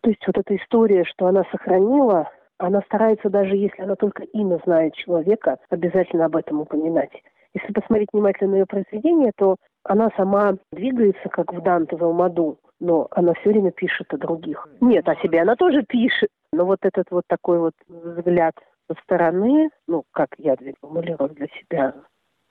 То 0.02 0.10
есть 0.10 0.26
вот 0.26 0.38
эта 0.38 0.56
история, 0.56 1.04
что 1.04 1.28
она 1.28 1.44
сохранила, 1.52 2.30
она 2.60 2.82
старается 2.82 3.30
даже 3.30 3.56
если 3.56 3.82
она 3.82 3.96
только 3.96 4.24
имя 4.24 4.60
знает 4.66 4.94
человека, 4.94 5.58
обязательно 5.70 6.26
об 6.26 6.36
этом 6.36 6.62
упоминать. 6.62 7.12
Если 7.54 7.74
посмотреть 7.74 8.10
внимательно 8.14 8.52
на 8.52 8.56
ее 8.58 8.66
произведение, 8.66 9.32
то 9.36 9.58
она 9.88 10.10
сама 10.18 10.54
двигается, 10.72 11.30
как 11.30 11.54
в 11.54 11.62
Данте 11.62 11.96
в 11.96 12.04
Алмаду, 12.04 12.60
но 12.80 13.08
она 13.12 13.34
все 13.36 13.50
время 13.50 13.72
пишет 13.72 14.14
о 14.14 14.18
других. 14.18 14.68
Нет, 14.82 15.08
о 15.08 15.16
себе 15.16 15.42
она 15.42 15.56
тоже 15.56 15.84
пишет. 15.84 16.30
Но 16.54 16.66
вот 16.66 16.80
этот 16.84 17.10
вот 17.12 17.24
такой 17.28 17.60
вот 17.60 17.74
взгляд 17.88 18.54
со 18.90 18.96
стороны, 19.04 19.70
ну, 19.88 20.04
как 20.12 20.30
я 20.38 20.56
формулирую 20.82 21.30
для 21.32 21.48
себя, 21.48 21.94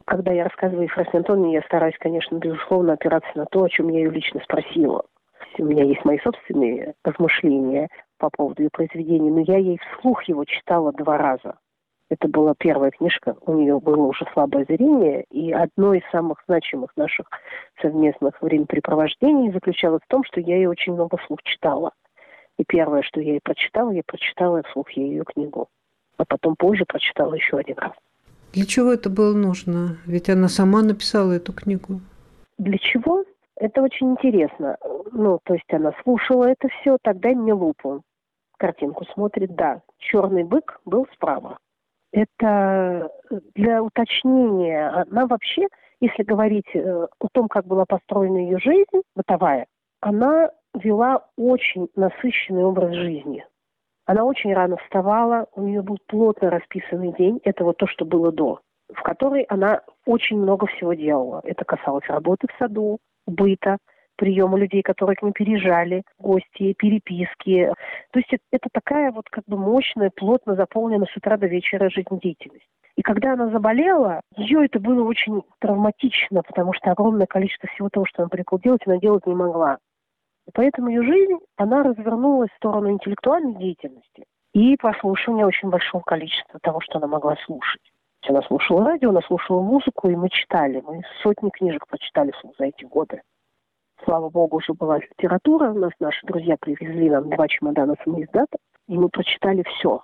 когда 0.04 0.32
я 0.32 0.44
рассказываю 0.44 0.84
Ефросине 0.84 1.18
Антоновне, 1.18 1.54
я 1.54 1.62
стараюсь, 1.62 1.96
конечно, 1.98 2.36
безусловно, 2.36 2.92
опираться 2.92 3.30
на 3.34 3.46
то, 3.46 3.64
о 3.64 3.68
чем 3.68 3.88
я 3.88 4.00
ее 4.00 4.10
лично 4.10 4.40
спросила. 4.40 5.04
У 5.58 5.64
меня 5.64 5.84
есть 5.84 6.04
мои 6.04 6.18
собственные 6.18 6.94
размышления 7.04 7.88
по 8.18 8.30
поводу 8.30 8.62
ее 8.62 8.70
произведения, 8.70 9.30
но 9.30 9.40
я 9.40 9.56
ей 9.56 9.78
вслух 9.78 10.22
его 10.24 10.44
читала 10.44 10.92
два 10.92 11.16
раза. 11.18 11.58
Это 12.08 12.28
была 12.28 12.54
первая 12.56 12.92
книжка, 12.92 13.36
у 13.40 13.54
нее 13.54 13.80
было 13.80 14.02
уже 14.02 14.24
слабое 14.32 14.64
зрение, 14.64 15.24
и 15.30 15.52
одно 15.52 15.92
из 15.92 16.02
самых 16.12 16.42
значимых 16.46 16.92
наших 16.96 17.26
совместных 17.82 18.40
времяпрепровождений 18.40 19.50
заключалось 19.50 20.02
в 20.04 20.08
том, 20.08 20.22
что 20.24 20.40
я 20.40 20.56
ей 20.56 20.66
очень 20.66 20.92
много 20.92 21.16
вслух 21.16 21.42
читала. 21.42 21.92
И 22.58 22.64
первое, 22.64 23.02
что 23.02 23.20
я 23.20 23.32
ей 23.32 23.40
прочитала, 23.42 23.90
я 23.90 24.02
прочитала 24.06 24.62
вслух 24.62 24.90
ей 24.92 25.10
ее 25.10 25.24
книгу. 25.24 25.68
А 26.16 26.24
потом 26.24 26.54
позже 26.56 26.84
прочитала 26.86 27.34
еще 27.34 27.58
один 27.58 27.76
раз. 27.78 27.92
Для 28.52 28.64
чего 28.64 28.92
это 28.92 29.10
было 29.10 29.34
нужно? 29.34 29.98
Ведь 30.06 30.30
она 30.30 30.48
сама 30.48 30.82
написала 30.82 31.32
эту 31.32 31.52
книгу. 31.52 32.00
Для 32.56 32.78
чего? 32.78 33.24
Это 33.56 33.82
очень 33.82 34.12
интересно. 34.12 34.76
Ну, 35.12 35.40
то 35.44 35.54
есть 35.54 35.70
она 35.72 35.92
слушала 36.04 36.44
это 36.44 36.68
все, 36.68 36.96
тогда 37.02 37.30
мне 37.30 37.52
лупу. 37.52 38.02
Картинку 38.58 39.04
смотрит, 39.12 39.54
да, 39.54 39.82
черный 39.98 40.44
бык 40.44 40.80
был 40.84 41.06
справа. 41.14 41.58
Это 42.16 43.10
для 43.54 43.82
уточнения. 43.82 44.88
Она 44.88 45.26
вообще, 45.26 45.66
если 46.00 46.22
говорить 46.22 46.74
э, 46.74 46.80
о 46.80 47.28
том, 47.30 47.46
как 47.46 47.66
была 47.66 47.84
построена 47.84 48.38
ее 48.38 48.58
жизнь 48.58 49.02
бытовая, 49.14 49.66
она 50.00 50.50
вела 50.72 51.26
очень 51.36 51.90
насыщенный 51.94 52.64
образ 52.64 52.94
жизни. 52.94 53.44
Она 54.06 54.24
очень 54.24 54.54
рано 54.54 54.78
вставала, 54.78 55.46
у 55.54 55.60
нее 55.60 55.82
был 55.82 55.98
плотно 56.06 56.48
расписанный 56.48 57.12
день, 57.12 57.38
это 57.44 57.64
вот 57.64 57.76
то, 57.76 57.86
что 57.86 58.06
было 58.06 58.32
до, 58.32 58.60
в 58.94 59.02
которой 59.02 59.42
она 59.42 59.82
очень 60.06 60.38
много 60.38 60.66
всего 60.68 60.94
делала. 60.94 61.42
Это 61.44 61.66
касалось 61.66 62.06
работы 62.08 62.46
в 62.50 62.58
саду, 62.58 62.98
быта, 63.26 63.76
приема 64.16 64.58
людей, 64.58 64.82
которые 64.82 65.16
к 65.16 65.22
ним 65.22 65.32
переезжали, 65.32 66.02
гости, 66.18 66.74
переписки. 66.74 67.72
То 68.12 68.18
есть 68.18 68.30
это 68.50 68.68
такая 68.72 69.12
вот 69.12 69.28
как 69.30 69.44
бы 69.46 69.56
мощная, 69.56 70.10
плотно 70.10 70.54
заполненная 70.54 71.08
с 71.12 71.16
утра 71.16 71.36
до 71.36 71.46
вечера 71.46 71.90
жизнедеятельность. 71.90 72.66
И 72.96 73.02
когда 73.02 73.34
она 73.34 73.48
заболела, 73.50 74.22
ее 74.36 74.64
это 74.64 74.80
было 74.80 75.04
очень 75.04 75.42
травматично, 75.60 76.42
потому 76.42 76.72
что 76.72 76.90
огромное 76.90 77.26
количество 77.26 77.68
всего 77.68 77.90
того, 77.90 78.06
что 78.06 78.22
она 78.22 78.30
привыкла 78.30 78.58
делать, 78.58 78.82
она 78.86 78.96
делать 78.96 79.26
не 79.26 79.34
могла. 79.34 79.78
И 80.46 80.50
поэтому 80.52 80.88
ее 80.88 81.02
жизнь, 81.02 81.38
она 81.56 81.82
развернулась 81.82 82.50
в 82.50 82.56
сторону 82.56 82.90
интеллектуальной 82.90 83.54
деятельности 83.56 84.24
и 84.54 84.76
прослушивания 84.76 85.44
очень 85.44 85.68
большого 85.68 86.02
количества 86.02 86.58
того, 86.62 86.80
что 86.80 86.98
она 86.98 87.06
могла 87.06 87.36
слушать. 87.44 87.82
Она 88.28 88.42
слушала 88.42 88.84
радио, 88.84 89.10
она 89.10 89.20
слушала 89.20 89.60
музыку, 89.60 90.08
и 90.08 90.16
мы 90.16 90.28
читали. 90.30 90.82
Мы 90.84 91.02
сотни 91.22 91.50
книжек 91.50 91.86
прочитали 91.86 92.32
за 92.58 92.64
эти 92.64 92.84
годы. 92.84 93.20
Слава 94.04 94.28
богу, 94.28 94.58
уже 94.58 94.72
была 94.74 94.98
литература. 94.98 95.70
У 95.70 95.78
нас 95.78 95.92
наши 96.00 96.26
друзья 96.26 96.56
привезли 96.60 97.10
нам 97.10 97.30
два 97.30 97.48
чемодана 97.48 97.94
самоиздата, 98.04 98.56
и 98.88 98.96
мы 98.96 99.08
прочитали 99.08 99.64
все. 99.64 100.00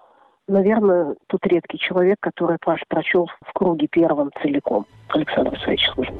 Наверное, 0.48 1.14
тут 1.28 1.46
редкий 1.46 1.78
человек, 1.78 2.16
который 2.20 2.58
Паш 2.60 2.82
прочел 2.88 3.28
в 3.46 3.52
круге 3.52 3.86
первом 3.86 4.30
целиком. 4.42 4.86
Александр 5.08 5.54
Исаевич 5.54 5.88
Служин. 5.94 6.14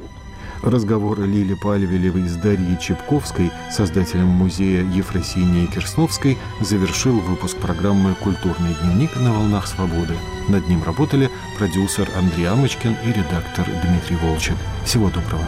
Разговоры 0.63 1.23
Лили 1.23 1.55
Пальвелевой 1.61 2.21
с 2.21 2.37
Дарьей 2.37 2.77
Чепковской, 2.79 3.51
создателем 3.69 4.27
музея 4.27 4.81
Ефросинии 4.83 5.65
Керсновской, 5.65 6.37
завершил 6.61 7.19
выпуск 7.19 7.59
программы 7.61 8.13
«Культурный 8.23 8.73
дневник» 8.81 9.13
на 9.17 9.33
«Волнах 9.33 9.67
свободы». 9.67 10.15
Над 10.47 10.65
ним 10.69 10.81
работали 10.85 11.27
продюсер 11.57 12.07
Андрей 12.17 12.47
Амочкин 12.47 12.95
и 13.03 13.09
редактор 13.09 13.65
Дмитрий 13.83 14.15
Волчек. 14.15 14.55
Всего 14.85 15.09
доброго. 15.09 15.43